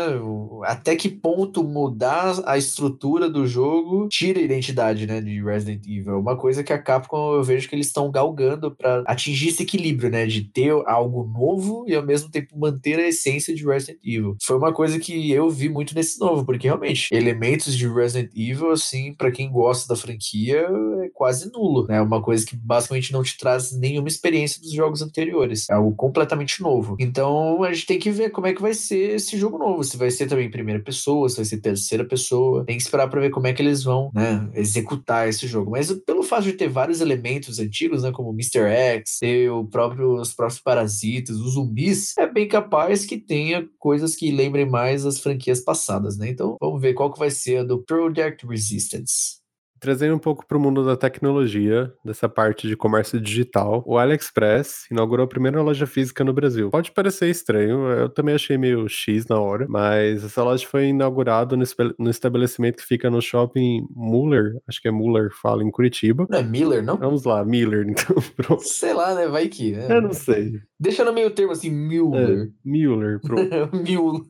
Até 0.66 0.96
que 0.96 1.10
ponto 1.10 1.64
mudar 1.64 2.40
a 2.46 2.60
estrutura 2.60 3.28
do 3.28 3.48
jogo 3.48 4.08
tira 4.08 4.40
a 4.40 4.44
identidade, 4.44 5.08
né, 5.08 5.20
de 5.20 5.44
Resident 5.44 5.84
Evil. 5.88 6.14
É 6.14 6.18
uma 6.18 6.38
coisa 6.38 6.64
que 6.64 6.72
a 6.72 6.78
Capcom 6.78 7.34
eu 7.34 7.44
vejo 7.44 7.68
que 7.68 7.74
eles 7.74 7.88
estão 7.88 8.12
galgando 8.12 8.70
pra 8.70 9.02
atingir 9.08 9.50
esse 9.50 9.64
equilíbrio, 9.64 10.12
né, 10.12 10.28
de 10.28 10.44
ter 10.44 10.72
algo 10.86 11.24
novo 11.24 11.86
e 11.88 11.96
ao 11.96 12.06
mesmo 12.06 12.30
tempo 12.30 12.56
manter 12.56 13.00
a 13.00 13.08
essência 13.08 13.56
de 13.56 13.66
Resident 13.66 13.79
Evil. 14.04 14.36
Foi 14.44 14.58
uma 14.58 14.74
coisa 14.74 15.00
que 15.00 15.32
eu 15.32 15.50
vi 15.50 15.70
muito 15.70 15.96
nesse 15.96 16.20
novo, 16.20 16.46
porque 16.46 16.68
realmente 16.68 17.08
elementos 17.12 17.76
de 17.76 17.88
Resident 17.88 18.32
Evil, 18.36 18.72
assim, 18.72 19.14
pra 19.14 19.32
quem 19.32 19.52
gosta 19.52 19.88
da 19.94 20.00
franquia, 20.00 20.68
é 21.04 21.10
quase 21.14 21.52
nulo, 21.52 21.86
né? 21.88 22.02
Uma 22.02 22.22
coisa 22.22 22.46
que 22.46 22.56
basicamente 22.56 23.12
não 23.12 23.24
te 23.24 23.38
traz 23.38 23.78
nenhuma 23.78 24.08
experiência 24.08 24.62
dos 24.62 24.72
jogos 24.72 25.02
anteriores. 25.02 25.70
É 25.70 25.74
algo 25.74 25.96
completamente 25.96 26.62
novo. 26.62 26.96
Então 27.00 27.64
a 27.64 27.74
gente 27.74 27.86
tem 27.86 28.00
que 28.00 28.12
ver 28.12 28.30
como 28.30 28.48
é 28.48 28.54
que 28.54 28.62
vai 28.62 28.74
ser 28.74 29.16
esse 29.16 29.38
jogo 29.38 29.58
novo. 29.58 29.84
Se 29.84 29.98
vai 29.98 30.12
ser 30.12 30.28
também 30.28 30.50
primeira 30.50 30.82
pessoa, 30.82 31.30
se 31.30 31.38
vai 31.38 31.46
ser 31.46 31.62
terceira 31.62 32.06
pessoa. 32.06 32.66
Tem 32.66 32.78
que 32.78 32.84
esperar 32.84 33.10
pra 33.10 33.22
ver 33.22 33.30
como 33.30 33.48
é 33.48 33.54
que 33.54 33.62
eles 33.62 33.84
vão, 33.84 34.12
né, 34.14 34.50
executar 34.54 35.28
esse 35.28 35.48
jogo. 35.48 35.72
Mas 35.72 35.92
pelo 36.06 36.24
fato 36.24 36.44
de 36.44 36.54
ter 36.54 36.70
vários 36.70 37.02
elementos 37.02 37.60
antigos, 37.60 38.04
né, 38.04 38.12
como 38.12 38.34
Mr. 38.34 38.60
X, 38.70 39.20
ter 39.20 39.50
o 39.50 39.66
próprio, 39.66 40.16
os 40.20 40.34
próprios 40.34 40.62
parasitas, 40.62 41.38
os 41.38 41.54
zumbis, 41.54 42.18
é 42.18 42.28
bem 42.28 42.48
capaz 42.48 43.06
que 43.06 43.18
tenha 43.18 43.68
coisas 43.78 44.16
que 44.16 44.32
lembrem 44.32 44.66
mais 44.70 45.06
as 45.06 45.20
franquias 45.20 45.62
passadas, 45.62 46.18
né? 46.18 46.30
Então 46.30 46.58
vamos 46.60 46.82
ver 46.82 46.94
qual 46.94 47.12
que 47.12 47.20
vai 47.20 47.30
ser 47.30 47.58
a 47.58 47.64
do 47.64 47.84
Project 47.84 48.46
Resistance. 48.46 49.40
Trazendo 49.80 50.14
um 50.14 50.20
pouco 50.20 50.46
para 50.46 50.58
o 50.58 50.60
mundo 50.60 50.86
da 50.86 50.98
tecnologia, 50.98 51.94
dessa 52.04 52.28
parte 52.28 52.68
de 52.68 52.76
comércio 52.76 53.20
digital, 53.20 53.82
o 53.88 53.98
AliExpress 53.98 54.86
inaugurou 54.92 55.24
a 55.24 55.28
primeira 55.28 55.62
loja 55.62 55.88
física 55.88 56.22
no 56.24 56.34
Brasil. 56.34 56.70
Pode 56.70 56.92
parecer 56.92 57.30
estranho, 57.30 57.88
eu 57.88 58.10
também 58.10 58.36
achei 58.36 58.58
meio 58.58 58.90
X 58.90 59.26
na 59.28 59.40
hora, 59.40 59.66
mas 59.70 60.24
essa 60.26 60.44
loja 60.44 60.68
foi 60.68 60.88
inaugurada 60.88 61.56
no, 61.56 62.10
estabelecimento 62.10 62.78
que 62.78 62.86
fica 62.86 63.10
no 63.10 63.22
shopping 63.22 63.88
Muller, 63.90 64.58
acho 64.68 64.82
que 64.82 64.90
é 64.90 64.92
Muller, 64.92 65.30
fala, 65.42 65.64
em 65.64 65.72
Curitiba. 65.72 66.28
Não 66.30 66.40
é 66.40 66.44
Miller, 66.44 66.84
não? 66.84 66.98
Vamos 66.98 67.24
lá, 67.24 67.46
Miller, 67.46 67.88
então, 67.88 68.18
pronto. 68.36 68.64
Sei 68.64 68.94
lá, 68.94 69.16
né? 69.16 69.28
Vai 69.28 69.48
que. 69.48 69.72
né? 69.72 69.88
Eu 69.90 70.02
não 70.02 70.14
sei. 70.14 70.60
Deixa 70.80 71.04
no 71.04 71.12
meio 71.12 71.30
termo 71.32 71.52
assim, 71.52 71.70
É, 71.70 71.72
Mueller. 71.72 72.52
Muller, 72.64 73.20
pronto. 73.22 73.50
Mule. 73.76 74.26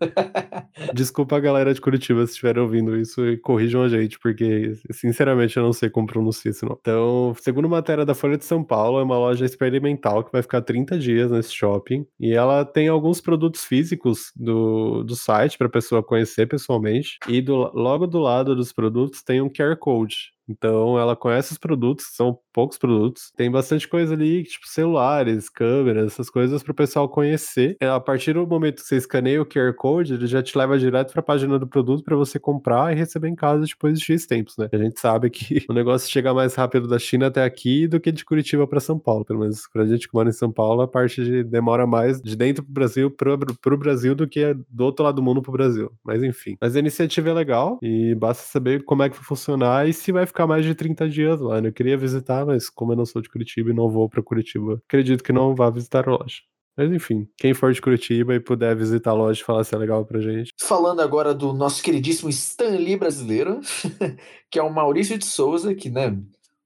Desculpa 0.94 1.38
a 1.38 1.40
galera 1.40 1.74
de 1.74 1.80
Curitiba 1.80 2.26
se 2.26 2.32
estiverem 2.34 2.64
ouvindo 2.64 2.98
isso 2.98 3.24
e 3.28 3.38
corrijam 3.38 3.84
a 3.84 3.88
gente, 3.88 4.18
porque 4.20 4.74
sinceramente 4.92 5.56
eu 5.58 5.64
não 5.64 5.74
sei 5.74 5.90
como 5.90 6.08
pronunciar 6.08 6.52
esse 6.52 6.64
nome. 6.66 6.78
Então, 6.82 7.36
segundo 7.40 7.70
matéria 7.70 8.04
da 8.04 8.16
Folha 8.16 8.38
de 8.38 8.46
São 8.46 8.64
Paulo, 8.64 9.00
é 9.00 9.04
uma 9.04 9.18
loja 9.18 9.46
experimental 9.46 10.24
que 10.24 10.32
vai 10.32 10.42
ficar 10.42 10.62
30 10.62 10.98
dias 10.98 11.30
nesse 11.30 11.54
shopping 11.54 12.06
e 12.20 12.34
ela 12.34 12.66
tem 12.66 12.88
alguns 12.88 13.22
produtos 13.22 13.64
físicos 13.64 14.32
do, 14.36 15.04
do 15.04 15.16
site 15.16 15.58
para 15.58 15.68
a 15.68 15.72
pessoa 15.72 16.02
conhecer 16.02 16.48
pessoalmente 16.48 17.18
e 17.28 17.42
do, 17.42 17.72
logo 17.74 18.08
do 18.08 18.20
lado 18.20 18.56
dos 18.56 18.74
produtos 18.74 19.22
tem 19.22 19.40
um 19.42 19.50
QR 19.50 19.76
Code. 19.78 20.32
Então 20.50 20.98
ela 20.98 21.16
conhece 21.16 21.52
os 21.52 21.60
produtos, 21.60 22.08
são 22.16 22.40
poucos 22.60 22.78
produtos. 22.78 23.32
Tem 23.38 23.50
bastante 23.50 23.88
coisa 23.88 24.14
ali, 24.14 24.44
tipo 24.44 24.68
celulares, 24.68 25.48
câmeras, 25.48 26.12
essas 26.12 26.30
coisas 26.30 26.62
para 26.62 26.74
o 26.74 26.76
pessoal 26.76 27.08
conhecer. 27.08 27.78
É, 27.80 27.88
A 27.88 28.02
partir 28.02 28.34
do 28.34 28.46
momento 28.46 28.82
que 28.82 28.88
você 28.88 28.98
escaneia 28.98 29.42
o 29.42 29.46
QR 29.46 29.74
Code, 29.74 30.16
ele 30.16 30.28
já 30.28 30.44
te 30.44 30.58
leva 30.58 30.78
direto 30.78 31.14
para 31.14 31.22
a 31.22 31.24
página 31.24 31.58
do 31.58 31.66
produto 31.66 32.04
para 32.04 32.18
você 32.18 32.38
comprar 32.38 32.92
e 32.92 32.98
receber 32.98 33.30
em 33.30 33.36
casa 33.36 33.64
depois 33.66 33.98
de 33.98 34.04
X 34.04 34.26
tempos, 34.26 34.58
né? 34.58 34.68
A 34.74 34.78
gente 34.78 35.00
sabe 35.00 35.30
que 35.30 35.64
o 35.70 35.74
negócio 35.74 36.12
chega 36.12 36.34
mais 36.34 36.54
rápido 36.54 36.86
da 36.86 37.00
China 37.00 37.28
até 37.28 37.46
aqui 37.46 37.88
do 37.88 37.98
que 37.98 38.12
de 38.12 38.26
Curitiba 38.26 38.68
para 38.68 38.82
São 38.82 39.00
Paulo. 39.00 39.24
Pelo 39.24 39.40
menos 39.40 39.66
pra 39.72 39.86
gente 39.86 40.10
que 40.10 40.14
mora 40.14 40.28
em 40.28 40.34
São 40.34 40.52
Paulo, 40.52 40.82
a 40.82 40.88
parte 40.88 41.24
de 41.24 41.46
demora 41.46 41.88
mais 41.88 42.22
de 42.22 42.36
dentro 42.36 42.62
pro 42.62 42.74
Brasil 42.74 43.10
pro, 43.10 43.38
pro 43.62 43.78
Brasil 43.78 44.14
do 44.14 44.28
que 44.28 44.54
do 44.70 44.84
outro 44.84 45.06
lado 45.06 45.16
do 45.16 45.24
mundo 45.24 45.42
pro 45.42 45.54
Brasil. 45.54 45.90
Mas 46.04 46.22
enfim. 46.24 46.58
Mas 46.60 46.76
a 46.76 46.80
iniciativa 46.80 47.30
é 47.30 47.34
legal 47.34 47.80
e 47.82 48.14
basta 48.16 48.44
saber 48.44 48.84
como 48.84 49.02
é 49.04 49.10
que 49.10 49.16
vai 49.16 49.24
funcionar 49.24 49.88
e 49.88 49.94
se 49.94 50.12
vai 50.12 50.26
ficar 50.26 50.46
mais 50.46 50.66
de 50.66 50.76
30 50.76 51.08
dias 51.08 51.40
lá. 51.40 51.62
né? 51.62 51.70
Eu 51.70 51.74
queria 51.74 51.98
visitar, 51.98 52.46
mas 52.50 52.70
como 52.70 52.92
eu 52.92 52.98
não 52.98 53.06
sou 53.06 53.22
de 53.22 53.30
Curitiba 53.30 53.70
e 53.70 53.74
não 53.74 53.90
vou 53.90 54.10
pra 54.10 54.24
Curitiba, 54.24 54.82
acredito 54.88 55.24
que 55.24 55.32
não 55.32 55.56
vá 55.56 55.70
visitar 55.70 56.08
a 56.08 56.12
loja. 56.12 56.42
Mas 56.78 56.92
enfim, 56.92 57.28
quem 57.38 57.54
for 57.54 57.74
de 57.74 57.82
Curitiba 57.82 58.34
e 58.36 58.40
puder 58.40 58.76
visitar 58.76 59.12
a 59.12 59.14
loja 59.14 59.42
e 59.42 59.44
falar 59.44 59.64
se 59.64 59.76
é 59.76 59.78
legal 59.78 60.06
pra 60.06 60.22
gente. 60.22 60.52
Falando 60.62 61.02
agora 61.02 61.34
do 61.34 61.52
nosso 61.52 61.84
queridíssimo 61.84 62.30
Stan 62.30 62.70
Lee 62.70 62.96
brasileiro, 62.96 63.60
que 64.50 64.58
é 64.58 64.64
o 64.64 64.74
Maurício 64.74 65.18
de 65.18 65.26
Souza, 65.26 65.76
que, 65.76 65.90
né, 65.90 66.18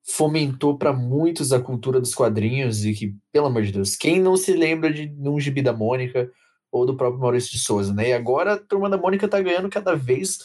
fomentou 0.06 0.78
para 0.78 0.94
muitos 0.94 1.52
a 1.52 1.60
cultura 1.60 2.00
dos 2.00 2.14
quadrinhos 2.14 2.86
e 2.86 2.94
que, 2.94 3.16
pelo 3.32 3.48
amor 3.48 3.64
de 3.64 3.72
Deus, 3.72 3.96
quem 3.96 4.22
não 4.22 4.38
se 4.38 4.54
lembra 4.54 4.94
de 4.94 5.12
um 5.18 5.40
gibi 5.40 5.62
da 5.62 5.74
Mônica 5.74 6.30
ou 6.72 6.86
do 6.86 6.96
próprio 6.96 7.22
Maurício 7.22 7.52
de 7.52 7.60
Souza, 7.60 7.94
né? 7.94 8.10
E 8.10 8.14
agora 8.14 8.54
a 8.54 8.58
turma 8.58 8.90
da 8.90 8.98
Mônica 8.98 9.28
tá 9.28 9.42
ganhando 9.42 9.70
cada 9.70 9.96
vez 9.96 10.40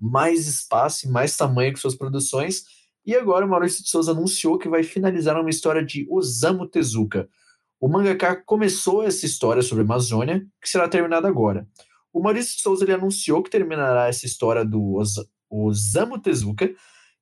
mais 0.00 0.46
espaço 0.46 1.06
e 1.06 1.10
mais 1.10 1.36
tamanho 1.36 1.72
com 1.72 1.78
suas 1.78 1.94
produções. 1.94 2.64
E 3.06 3.14
agora 3.16 3.46
o 3.46 3.48
Maurício 3.48 3.82
de 3.82 3.88
Souza 3.90 4.12
anunciou 4.12 4.58
que 4.58 4.68
vai 4.68 4.82
finalizar 4.82 5.38
uma 5.40 5.50
história 5.50 5.84
de 5.84 6.06
Osamu 6.10 6.66
Tezuka. 6.66 7.28
O 7.80 7.88
mangaka 7.88 8.36
começou 8.36 9.02
essa 9.02 9.24
história 9.24 9.62
sobre 9.62 9.82
a 9.82 9.84
Amazônia, 9.86 10.46
que 10.60 10.68
será 10.68 10.86
terminada 10.88 11.26
agora. 11.26 11.66
O 12.12 12.20
Maurício 12.22 12.56
de 12.56 12.62
Souza 12.62 12.84
ele 12.84 12.92
anunciou 12.92 13.42
que 13.42 13.50
terminará 13.50 14.06
essa 14.08 14.26
história 14.26 14.64
do 14.64 14.96
Os- 14.96 15.26
Osamu 15.48 16.18
Tezuka, 16.20 16.70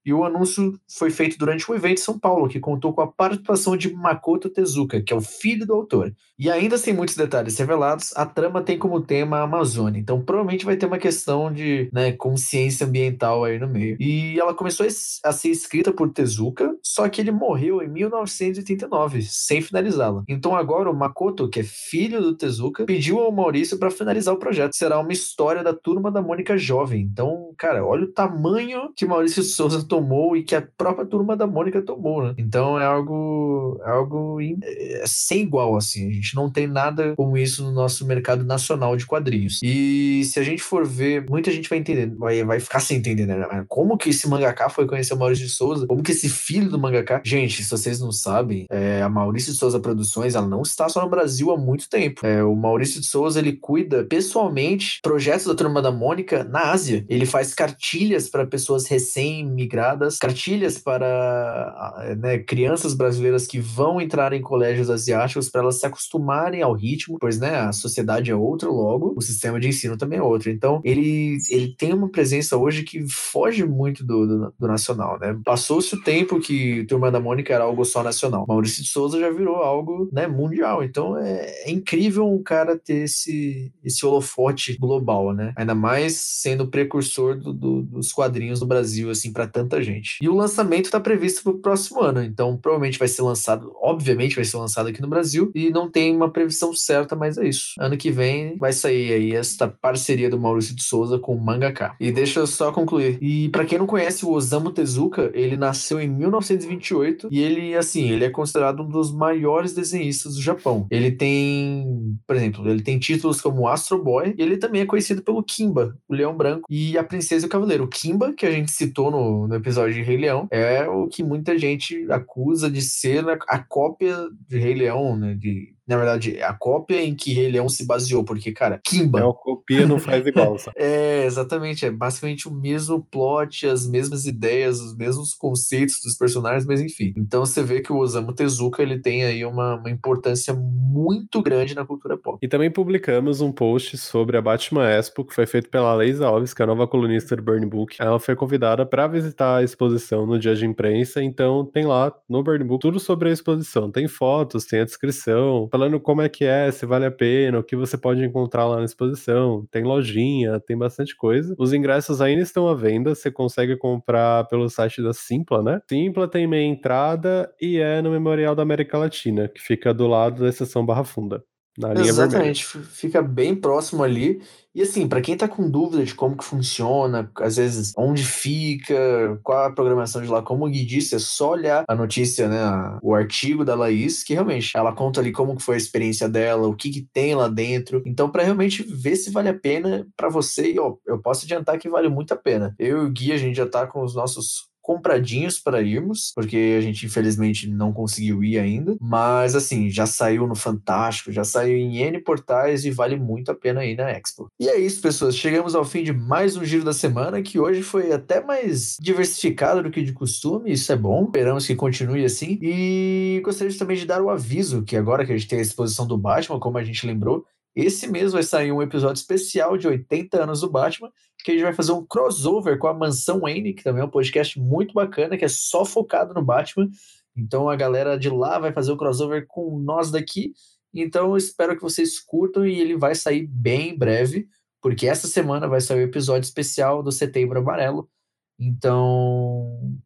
e 0.04 0.12
o 0.12 0.24
anúncio 0.24 0.78
foi 0.90 1.10
feito 1.10 1.38
durante 1.38 1.70
um 1.70 1.74
evento 1.74 1.98
em 1.98 2.02
São 2.02 2.18
Paulo, 2.18 2.48
que 2.48 2.60
contou 2.60 2.92
com 2.92 3.00
a 3.00 3.06
participação 3.06 3.76
de 3.76 3.92
Makoto 3.92 4.48
Tezuka, 4.48 5.02
que 5.02 5.12
é 5.12 5.16
o 5.16 5.20
filho 5.20 5.66
do 5.66 5.74
autor. 5.74 6.14
E 6.38 6.50
ainda 6.50 6.78
sem 6.78 6.94
muitos 6.94 7.16
detalhes 7.16 7.58
revelados, 7.58 8.16
a 8.16 8.24
trama 8.24 8.62
tem 8.62 8.78
como 8.78 9.00
tema 9.00 9.38
a 9.38 9.42
Amazônia. 9.42 9.98
Então 9.98 10.22
provavelmente 10.22 10.64
vai 10.64 10.76
ter 10.76 10.86
uma 10.86 10.98
questão 10.98 11.52
de 11.52 11.90
né, 11.92 12.12
consciência 12.12 12.86
ambiental 12.86 13.44
aí 13.44 13.58
no 13.58 13.68
meio. 13.68 13.96
E 14.00 14.38
ela 14.38 14.54
começou 14.54 14.86
a 14.86 15.32
ser 15.32 15.48
escrita 15.50 15.92
por 15.92 16.10
Tezuka, 16.10 16.74
só 16.82 17.08
que 17.08 17.20
ele 17.20 17.32
morreu 17.32 17.82
em 17.82 17.88
1989, 17.88 19.22
sem 19.22 19.60
finalizá-la. 19.60 20.22
Então 20.28 20.54
agora 20.54 20.90
o 20.90 20.96
Makoto, 20.96 21.48
que 21.48 21.60
é 21.60 21.64
filho 21.64 22.20
do 22.20 22.36
Tezuka, 22.36 22.84
pediu 22.84 23.18
ao 23.18 23.32
Maurício 23.32 23.78
para 23.78 23.90
finalizar 23.90 24.34
o 24.34 24.38
projeto. 24.38 24.76
Será 24.76 24.98
uma 25.00 25.12
história 25.12 25.62
da 25.62 25.74
turma 25.74 26.10
da 26.10 26.22
Mônica 26.22 26.56
jovem. 26.56 27.02
Então, 27.02 27.52
cara, 27.58 27.84
olha 27.84 28.04
o 28.04 28.12
tamanho 28.12 28.92
que 28.94 29.06
Maurício 29.06 29.42
Souza 29.42 29.84
tomou 29.88 30.36
e 30.36 30.42
que 30.42 30.54
a 30.54 30.62
própria 30.62 31.06
turma 31.06 31.36
da 31.36 31.46
Mônica 31.46 31.82
tomou, 31.82 32.22
né? 32.22 32.34
Então 32.38 32.78
é 32.78 32.84
algo, 32.84 33.80
é 33.84 33.90
algo 33.90 34.40
in- 34.40 34.58
é 34.62 35.04
sem 35.06 35.42
igual, 35.42 35.76
assim. 35.76 36.08
A 36.08 36.12
gente 36.12 36.34
não 36.34 36.50
tem 36.50 36.66
nada 36.66 37.14
como 37.16 37.36
isso 37.36 37.64
no 37.64 37.72
nosso 37.72 38.06
mercado 38.06 38.44
nacional 38.44 38.96
de 38.96 39.06
quadrinhos. 39.06 39.60
E 39.62 40.22
se 40.24 40.38
a 40.38 40.42
gente 40.42 40.62
for 40.62 40.86
ver, 40.86 41.26
muita 41.28 41.50
gente 41.50 41.68
vai 41.68 41.78
entender, 41.78 42.14
vai, 42.16 42.44
vai 42.44 42.60
ficar 42.60 42.80
sem 42.80 42.98
entender, 42.98 43.26
né? 43.26 43.64
Como 43.68 43.96
que 43.96 44.10
esse 44.10 44.28
mangaka 44.28 44.68
foi 44.68 44.86
conhecer 44.86 45.14
o 45.14 45.18
Maurício 45.18 45.46
de 45.46 45.52
Souza? 45.52 45.86
Como 45.86 46.02
que 46.02 46.12
esse 46.12 46.28
filho 46.28 46.70
do 46.70 46.78
mangaka. 46.78 47.20
Gente, 47.24 47.62
se 47.62 47.70
vocês 47.70 48.00
não 48.00 48.12
sabem, 48.12 48.66
é, 48.70 49.02
a 49.02 49.08
Maurício 49.08 49.52
de 49.52 49.58
Souza 49.58 49.80
Produções, 49.80 50.34
ela 50.34 50.46
não 50.46 50.62
está 50.62 50.88
só 50.88 51.02
no 51.02 51.08
Brasil 51.08 51.50
há 51.50 51.56
muito 51.56 51.88
tempo. 51.88 52.26
É, 52.26 52.42
o 52.44 52.54
Maurício 52.54 53.00
de 53.00 53.06
Souza, 53.06 53.38
ele 53.38 53.52
cuida 53.52 54.04
pessoalmente 54.04 55.00
projetos 55.02 55.46
da 55.46 55.54
Turma 55.54 55.80
da 55.80 55.90
Mônica 55.90 56.44
na 56.44 56.70
Ásia. 56.70 57.04
Ele 57.08 57.24
faz 57.26 57.54
cartilhas 57.54 58.28
para 58.28 58.46
pessoas 58.46 58.86
recém-migradas, 58.86 59.77
cartilhas 60.18 60.78
para 60.78 62.14
né, 62.18 62.38
crianças 62.38 62.94
brasileiras 62.94 63.46
que 63.46 63.58
vão 63.58 64.00
entrar 64.00 64.32
em 64.32 64.40
colégios 64.40 64.90
asiáticos 64.90 65.48
para 65.48 65.62
elas 65.62 65.76
se 65.80 65.86
acostumarem 65.86 66.62
ao 66.62 66.72
ritmo, 66.74 67.18
pois 67.20 67.38
né, 67.38 67.56
a 67.56 67.72
sociedade 67.72 68.30
é 68.30 68.34
outra 68.34 68.68
logo, 68.68 69.14
o 69.16 69.20
sistema 69.20 69.58
de 69.60 69.68
ensino 69.68 69.96
também 69.96 70.18
é 70.18 70.22
outro. 70.22 70.50
Então, 70.50 70.80
ele, 70.84 71.38
ele 71.50 71.74
tem 71.76 71.92
uma 71.92 72.08
presença 72.08 72.56
hoje 72.56 72.82
que 72.82 73.06
foge 73.08 73.64
muito 73.64 74.04
do, 74.04 74.26
do, 74.26 74.54
do 74.58 74.66
nacional, 74.66 75.18
né? 75.18 75.38
Passou-se 75.44 75.94
o 75.94 76.02
tempo 76.02 76.40
que 76.40 76.84
Turma 76.84 77.10
da 77.10 77.20
Mônica 77.20 77.52
era 77.52 77.64
algo 77.64 77.84
só 77.84 78.02
nacional. 78.02 78.44
Maurício 78.48 78.82
de 78.82 78.88
Souza 78.88 79.18
já 79.18 79.30
virou 79.30 79.56
algo 79.56 80.08
né, 80.12 80.26
mundial. 80.26 80.82
Então, 80.82 81.16
é, 81.18 81.64
é 81.64 81.70
incrível 81.70 82.26
um 82.26 82.42
cara 82.42 82.76
ter 82.78 83.04
esse, 83.04 83.72
esse 83.84 84.04
holofote 84.04 84.76
global, 84.78 85.32
né? 85.32 85.52
Ainda 85.56 85.74
mais 85.74 86.14
sendo 86.16 86.66
precursor 86.68 87.36
do- 87.38 87.52
do- 87.52 87.82
dos 87.82 88.12
quadrinhos 88.12 88.60
do 88.60 88.66
Brasil, 88.66 89.10
assim, 89.10 89.32
para 89.32 89.46
tanta 89.46 89.67
tanta 89.68 89.82
gente. 89.82 90.18
E 90.22 90.28
o 90.28 90.34
lançamento 90.34 90.86
está 90.86 90.98
previsto 90.98 91.42
para 91.42 91.52
o 91.52 91.58
próximo 91.58 92.00
ano, 92.00 92.22
então 92.22 92.56
provavelmente 92.56 92.98
vai 92.98 93.08
ser 93.08 93.22
lançado, 93.22 93.72
obviamente 93.80 94.34
vai 94.34 94.44
ser 94.44 94.56
lançado 94.56 94.88
aqui 94.88 95.02
no 95.02 95.08
Brasil, 95.08 95.52
e 95.54 95.70
não 95.70 95.90
tem 95.90 96.16
uma 96.16 96.30
previsão 96.30 96.74
certa, 96.74 97.14
mas 97.14 97.36
é 97.36 97.46
isso. 97.46 97.74
Ano 97.78 97.96
que 97.96 98.10
vem 98.10 98.56
vai 98.56 98.72
sair 98.72 99.12
aí 99.12 99.32
esta 99.32 99.68
parceria 99.68 100.30
do 100.30 100.40
Maurício 100.40 100.74
de 100.74 100.82
Souza 100.82 101.18
com 101.18 101.34
o 101.34 101.44
Mangaka. 101.44 101.94
E 102.00 102.10
deixa 102.10 102.40
eu 102.40 102.46
só 102.46 102.72
concluir. 102.72 103.18
E 103.20 103.48
para 103.50 103.64
quem 103.64 103.78
não 103.78 103.86
conhece 103.86 104.24
o 104.24 104.30
Osamu 104.30 104.70
Tezuka, 104.70 105.30
ele 105.34 105.56
nasceu 105.56 106.00
em 106.00 106.08
1928 106.08 107.28
e 107.30 107.40
ele, 107.40 107.74
assim, 107.76 108.10
ele 108.10 108.24
é 108.24 108.30
considerado 108.30 108.82
um 108.82 108.88
dos 108.88 109.12
maiores 109.12 109.74
desenhistas 109.74 110.34
do 110.34 110.42
Japão. 110.42 110.86
Ele 110.90 111.10
tem, 111.10 112.16
por 112.26 112.36
exemplo, 112.36 112.68
ele 112.68 112.82
tem 112.82 112.98
títulos 112.98 113.40
como 113.40 113.68
Astro 113.68 114.02
Boy 114.02 114.34
e 114.36 114.42
ele 114.42 114.56
também 114.56 114.82
é 114.82 114.86
conhecido 114.86 115.22
pelo 115.22 115.42
Kimba, 115.42 115.96
o 116.08 116.14
Leão 116.14 116.36
Branco, 116.36 116.66
e 116.70 116.96
a 116.96 117.04
Princesa 117.04 117.46
e 117.46 117.48
o 117.48 117.50
Cavaleiro. 117.50 117.84
O 117.84 117.88
Kimba, 117.88 118.32
que 118.32 118.46
a 118.46 118.50
gente 118.50 118.70
citou 118.70 119.10
no, 119.10 119.48
no 119.48 119.54
episódio 119.58 119.94
de 119.94 120.02
Rei 120.02 120.16
Leão, 120.16 120.48
é 120.50 120.88
o 120.88 121.06
que 121.06 121.22
muita 121.22 121.58
gente 121.58 122.06
acusa 122.10 122.70
de 122.70 122.82
ser 122.82 123.24
a 123.48 123.58
cópia 123.58 124.16
de 124.48 124.58
Rei 124.58 124.74
Leão, 124.74 125.16
né? 125.16 125.34
De 125.34 125.74
na 125.88 125.96
verdade, 125.96 126.40
a 126.42 126.52
cópia 126.52 127.02
em 127.02 127.14
que 127.14 127.32
Rei 127.32 127.50
Leão 127.50 127.68
se 127.68 127.86
baseou, 127.86 128.22
porque, 128.22 128.52
cara, 128.52 128.78
Kimba. 128.84 129.20
É 129.20 129.24
uma 129.24 129.32
copia, 129.32 129.86
não 129.86 129.98
faz 129.98 130.26
igual. 130.26 130.58
Sabe? 130.58 130.76
é, 130.78 131.24
exatamente. 131.24 131.86
É 131.86 131.90
basicamente 131.90 132.46
o 132.46 132.50
mesmo 132.52 133.02
plot, 133.10 133.66
as 133.66 133.86
mesmas 133.86 134.26
ideias, 134.26 134.80
os 134.80 134.94
mesmos 134.94 135.32
conceitos 135.34 136.00
dos 136.02 136.14
personagens, 136.14 136.66
mas 136.66 136.80
enfim. 136.80 137.14
Então 137.16 137.44
você 137.44 137.62
vê 137.62 137.80
que 137.80 137.92
o 137.92 137.96
Osamu 137.96 138.34
Tezuka 138.34 138.82
ele 138.82 138.98
tem 138.98 139.24
aí 139.24 139.44
uma, 139.44 139.76
uma 139.76 139.90
importância 139.90 140.52
muito 140.54 141.42
grande 141.42 141.74
na 141.74 141.86
cultura 141.86 142.16
pop. 142.16 142.38
E 142.42 142.48
também 142.48 142.70
publicamos 142.70 143.40
um 143.40 143.50
post 143.50 143.96
sobre 143.96 144.36
a 144.36 144.42
Batman 144.42 144.88
Expo, 144.90 145.24
que 145.24 145.34
foi 145.34 145.46
feito 145.46 145.70
pela 145.70 145.94
Leisa 145.94 146.26
Alves, 146.26 146.52
que 146.52 146.60
é 146.60 146.64
a 146.64 146.66
nova 146.66 146.86
colunista 146.86 147.34
do 147.34 147.42
Burn 147.42 147.64
Book. 147.66 147.96
Ela 147.98 148.20
foi 148.20 148.36
convidada 148.36 148.84
para 148.84 149.06
visitar 149.06 149.56
a 149.56 149.62
exposição 149.62 150.26
no 150.26 150.38
dia 150.38 150.54
de 150.54 150.66
imprensa, 150.66 151.22
então 151.22 151.64
tem 151.64 151.86
lá 151.86 152.12
no 152.28 152.42
Burn 152.42 152.64
Book 152.64 152.82
tudo 152.82 153.00
sobre 153.00 153.30
a 153.30 153.32
exposição. 153.32 153.90
Tem 153.90 154.06
fotos, 154.06 154.64
tem 154.64 154.80
a 154.80 154.84
descrição, 154.84 155.68
falando 155.78 156.00
como 156.00 156.22
é 156.22 156.28
que 156.28 156.44
é, 156.44 156.72
se 156.72 156.84
vale 156.84 157.06
a 157.06 157.10
pena, 157.10 157.60
o 157.60 157.62
que 157.62 157.76
você 157.76 157.96
pode 157.96 158.24
encontrar 158.24 158.66
lá 158.66 158.78
na 158.78 158.84
exposição. 158.84 159.64
Tem 159.70 159.84
lojinha, 159.84 160.58
tem 160.58 160.76
bastante 160.76 161.14
coisa. 161.16 161.54
Os 161.56 161.72
ingressos 161.72 162.20
ainda 162.20 162.42
estão 162.42 162.66
à 162.66 162.74
venda, 162.74 163.14
você 163.14 163.30
consegue 163.30 163.76
comprar 163.76 164.44
pelo 164.48 164.68
site 164.68 165.00
da 165.00 165.12
Simpla, 165.12 165.62
né? 165.62 165.80
Simpla 165.88 166.26
tem 166.26 166.48
meia 166.48 166.66
entrada 166.66 167.48
e 167.60 167.78
é 167.78 168.02
no 168.02 168.10
Memorial 168.10 168.56
da 168.56 168.62
América 168.62 168.98
Latina, 168.98 169.46
que 169.46 169.60
fica 169.60 169.94
do 169.94 170.08
lado 170.08 170.42
da 170.42 170.48
estação 170.48 170.84
Barra 170.84 171.04
Funda. 171.04 171.44
Na 171.78 171.94
linha 171.94 172.08
Exatamente, 172.08 172.66
vermelha. 172.66 172.90
fica 172.92 173.22
bem 173.22 173.54
próximo 173.54 174.02
ali. 174.02 174.42
E 174.74 174.82
assim, 174.82 175.08
para 175.08 175.20
quem 175.20 175.36
tá 175.36 175.46
com 175.46 175.70
dúvida 175.70 176.04
de 176.04 176.12
como 176.12 176.36
que 176.36 176.44
funciona, 176.44 177.30
às 177.36 177.56
vezes 177.56 177.92
onde 177.96 178.24
fica, 178.24 179.38
qual 179.42 179.66
a 179.66 179.72
programação 179.72 180.20
de 180.20 180.28
lá, 180.28 180.42
como 180.42 180.66
o 180.66 180.68
Gui 180.68 180.84
disse, 180.84 181.14
é 181.14 181.18
só 181.18 181.52
olhar 181.52 181.84
a 181.86 181.94
notícia, 181.94 182.48
né, 182.48 182.98
o 183.00 183.14
artigo 183.14 183.64
da 183.64 183.76
Laís, 183.76 184.24
que 184.24 184.34
realmente 184.34 184.76
ela 184.76 184.92
conta 184.92 185.20
ali 185.20 185.30
como 185.30 185.56
que 185.56 185.62
foi 185.62 185.76
a 185.76 185.78
experiência 185.78 186.28
dela, 186.28 186.66
o 186.66 186.74
que 186.74 186.90
que 186.90 187.08
tem 187.12 187.34
lá 187.34 187.48
dentro. 187.48 188.02
Então, 188.04 188.28
para 188.28 188.42
realmente 188.42 188.82
ver 188.82 189.16
se 189.16 189.30
vale 189.30 189.48
a 189.48 189.54
pena 189.54 190.06
para 190.16 190.28
você, 190.28 190.72
e 190.72 190.78
ó, 190.80 190.96
eu 191.06 191.18
posso 191.20 191.44
adiantar 191.44 191.78
que 191.78 191.88
vale 191.88 192.08
muito 192.08 192.32
a 192.32 192.36
pena. 192.36 192.74
Eu 192.78 193.02
e 193.02 193.06
o 193.06 193.10
Gui, 193.10 193.32
a 193.32 193.38
gente 193.38 193.56
já 193.56 193.66
tá 193.66 193.86
com 193.86 194.02
os 194.02 194.14
nossos 194.14 194.68
compradinhos 194.88 195.58
para 195.58 195.82
irmos, 195.82 196.32
porque 196.34 196.76
a 196.78 196.80
gente 196.80 197.04
infelizmente 197.04 197.68
não 197.68 197.92
conseguiu 197.92 198.42
ir 198.42 198.58
ainda, 198.58 198.96
mas 198.98 199.54
assim, 199.54 199.90
já 199.90 200.06
saiu 200.06 200.46
no 200.46 200.54
Fantástico, 200.54 201.30
já 201.30 201.44
saiu 201.44 201.76
em 201.76 201.98
N 201.98 202.18
portais 202.20 202.86
e 202.86 202.90
vale 202.90 203.14
muito 203.14 203.50
a 203.50 203.54
pena 203.54 203.84
ir 203.84 203.98
na 203.98 204.10
Expo. 204.10 204.50
E 204.58 204.66
é 204.66 204.78
isso, 204.78 205.02
pessoas, 205.02 205.36
chegamos 205.36 205.74
ao 205.74 205.84
fim 205.84 206.02
de 206.02 206.14
mais 206.14 206.56
um 206.56 206.64
giro 206.64 206.84
da 206.84 206.94
semana, 206.94 207.42
que 207.42 207.60
hoje 207.60 207.82
foi 207.82 208.12
até 208.12 208.42
mais 208.42 208.96
diversificado 208.98 209.82
do 209.82 209.90
que 209.90 210.00
de 210.00 210.14
costume, 210.14 210.72
isso 210.72 210.90
é 210.90 210.96
bom, 210.96 211.24
esperamos 211.24 211.66
que 211.66 211.76
continue 211.76 212.24
assim, 212.24 212.58
e 212.62 213.42
gostaria 213.44 213.76
também 213.76 213.98
de 213.98 214.06
dar 214.06 214.22
o 214.22 214.30
aviso 214.30 214.84
que 214.84 214.96
agora 214.96 215.26
que 215.26 215.32
a 215.32 215.36
gente 215.36 215.48
tem 215.48 215.58
a 215.58 215.62
exposição 215.62 216.06
do 216.06 216.16
Batman, 216.16 216.58
como 216.58 216.78
a 216.78 216.84
gente 216.84 217.06
lembrou, 217.06 217.44
esse 217.80 218.08
mês 218.08 218.32
vai 218.32 218.42
sair 218.42 218.72
um 218.72 218.82
episódio 218.82 219.20
especial 219.20 219.78
de 219.78 219.86
80 219.86 220.42
anos 220.42 220.62
do 220.62 220.70
Batman, 220.70 221.12
que 221.44 221.52
a 221.52 221.54
gente 221.54 221.62
vai 221.62 221.72
fazer 221.72 221.92
um 221.92 222.04
crossover 222.04 222.76
com 222.76 222.88
a 222.88 222.92
Mansão 222.92 223.40
Wayne, 223.42 223.72
que 223.72 223.84
também 223.84 224.02
é 224.02 224.04
um 224.04 224.10
podcast 224.10 224.58
muito 224.58 224.92
bacana, 224.92 225.36
que 225.38 225.44
é 225.44 225.48
só 225.48 225.84
focado 225.84 226.34
no 226.34 226.42
Batman. 226.42 226.90
Então 227.36 227.70
a 227.70 227.76
galera 227.76 228.18
de 228.18 228.28
lá 228.28 228.58
vai 228.58 228.72
fazer 228.72 228.90
o 228.90 228.96
crossover 228.96 229.46
com 229.46 229.78
nós 229.78 230.10
daqui. 230.10 230.52
Então 230.92 231.36
espero 231.36 231.76
que 231.76 231.82
vocês 231.82 232.18
curtam 232.18 232.66
e 232.66 232.80
ele 232.80 232.96
vai 232.96 233.14
sair 233.14 233.46
bem 233.46 233.90
em 233.90 233.96
breve, 233.96 234.48
porque 234.82 235.06
essa 235.06 235.28
semana 235.28 235.68
vai 235.68 235.80
sair 235.80 236.00
o 236.00 236.08
episódio 236.08 236.46
especial 236.46 237.00
do 237.00 237.12
Setembro 237.12 237.60
Amarelo. 237.60 238.10
Então, 238.58 239.96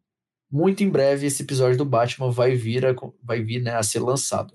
muito 0.51 0.83
em 0.83 0.89
breve 0.91 1.25
esse 1.25 1.41
episódio 1.41 1.79
do 1.79 1.85
Batman 1.85 2.29
vai 2.29 2.53
vir 2.53 2.85
a, 2.85 2.93
vai 3.23 3.41
vir, 3.41 3.63
né, 3.63 3.73
a 3.73 3.81
ser 3.81 3.99
lançado. 3.99 4.53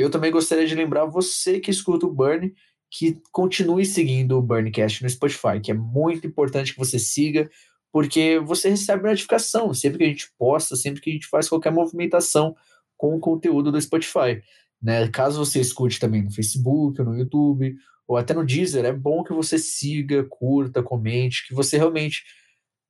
Eu 0.00 0.10
também 0.10 0.30
gostaria 0.30 0.66
de 0.66 0.74
lembrar 0.74 1.04
você 1.04 1.60
que 1.60 1.70
escuta 1.70 2.06
o 2.06 2.12
Burn 2.12 2.52
que 2.90 3.22
continue 3.30 3.84
seguindo 3.84 4.36
o 4.36 4.42
Burncast 4.42 5.02
no 5.02 5.08
Spotify, 5.08 5.60
que 5.62 5.70
é 5.70 5.74
muito 5.74 6.26
importante 6.26 6.72
que 6.72 6.78
você 6.78 6.98
siga, 6.98 7.48
porque 7.92 8.40
você 8.40 8.70
recebe 8.70 9.08
notificação 9.08 9.72
sempre 9.72 9.98
que 9.98 10.04
a 10.04 10.08
gente 10.08 10.32
posta, 10.36 10.74
sempre 10.74 11.00
que 11.00 11.10
a 11.10 11.12
gente 11.12 11.28
faz 11.28 11.48
qualquer 11.48 11.70
movimentação 11.70 12.56
com 12.96 13.14
o 13.14 13.20
conteúdo 13.20 13.70
do 13.70 13.80
Spotify. 13.80 14.42
Né? 14.82 15.06
Caso 15.08 15.44
você 15.44 15.60
escute 15.60 16.00
também 16.00 16.22
no 16.22 16.32
Facebook, 16.32 17.00
ou 17.00 17.06
no 17.06 17.16
YouTube, 17.16 17.76
ou 18.08 18.16
até 18.16 18.34
no 18.34 18.44
Deezer, 18.44 18.84
é 18.84 18.92
bom 18.92 19.22
que 19.22 19.32
você 19.32 19.56
siga, 19.56 20.24
curta, 20.24 20.82
comente, 20.82 21.46
que 21.46 21.54
você 21.54 21.76
realmente 21.76 22.24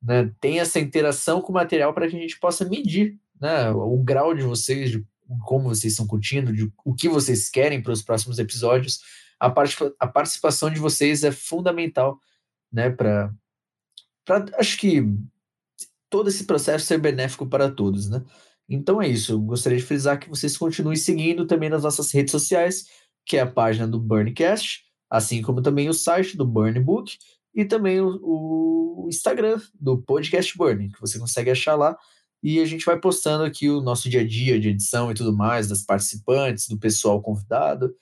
né, 0.01 0.31
tenha 0.39 0.63
essa 0.63 0.79
interação 0.79 1.41
com 1.41 1.51
o 1.51 1.55
material 1.55 1.93
para 1.93 2.07
que 2.07 2.15
a 2.15 2.19
gente 2.19 2.39
possa 2.39 2.65
medir 2.67 3.19
né, 3.39 3.69
o 3.69 3.97
grau 3.97 4.33
de 4.33 4.41
vocês, 4.41 4.89
de 4.89 5.05
como 5.39 5.69
vocês 5.69 5.93
estão 5.93 6.07
curtindo, 6.07 6.53
de 6.53 6.71
o 6.85 6.93
que 6.93 7.09
vocês 7.09 7.49
querem 7.49 7.81
para 7.81 7.93
os 7.93 8.01
próximos 8.01 8.39
episódios 8.39 8.99
a, 9.41 9.49
part 9.49 9.75
a 9.99 10.07
participação 10.07 10.69
de 10.69 10.79
vocês 10.79 11.23
é 11.23 11.31
fundamental, 11.31 12.19
né, 12.71 12.91
para 12.91 13.33
acho 14.57 14.77
que 14.77 15.03
todo 16.09 16.29
esse 16.29 16.43
processo 16.43 16.85
ser 16.85 16.99
benéfico 16.99 17.47
para 17.47 17.71
todos, 17.71 18.09
né? 18.09 18.23
Então 18.69 19.01
é 19.01 19.07
isso. 19.07 19.33
Eu 19.33 19.39
gostaria 19.39 19.77
de 19.77 19.83
frisar 19.83 20.19
que 20.19 20.29
vocês 20.29 20.55
continuem 20.55 20.95
seguindo 20.95 21.47
também 21.47 21.69
nas 21.69 21.83
nossas 21.83 22.11
redes 22.11 22.31
sociais, 22.31 22.85
que 23.25 23.35
é 23.35 23.41
a 23.41 23.51
página 23.51 23.87
do 23.87 23.99
Burncast, 23.99 24.83
assim 25.09 25.41
como 25.41 25.61
também 25.61 25.89
o 25.89 25.93
site 25.93 26.37
do 26.37 26.45
Burn 26.45 26.79
Book 26.79 27.17
e 27.53 27.65
também 27.65 27.99
o, 27.99 28.19
o 28.21 29.07
Instagram 29.09 29.59
do 29.73 29.97
Podcast 29.97 30.55
Burn, 30.57 30.89
que 30.89 31.01
você 31.01 31.19
consegue 31.19 31.49
achar 31.49 31.75
lá. 31.75 31.97
E 32.43 32.59
a 32.59 32.65
gente 32.65 32.85
vai 32.85 32.99
postando 32.99 33.43
aqui 33.43 33.69
o 33.69 33.81
nosso 33.81 34.09
dia 34.09 34.21
a 34.21 34.27
dia 34.27 34.59
de 34.59 34.69
edição 34.69 35.11
e 35.11 35.13
tudo 35.13 35.35
mais, 35.35 35.67
das 35.67 35.83
participantes, 35.83 36.67
do 36.67 36.77
pessoal 36.77 37.21
convidado. 37.21 37.93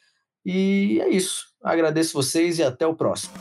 E 0.45 0.99
é 1.01 1.09
isso. 1.09 1.47
Agradeço 1.61 2.13
vocês 2.13 2.57
e 2.59 2.63
até 2.63 2.87
o 2.87 2.95
próximo. 2.95 3.33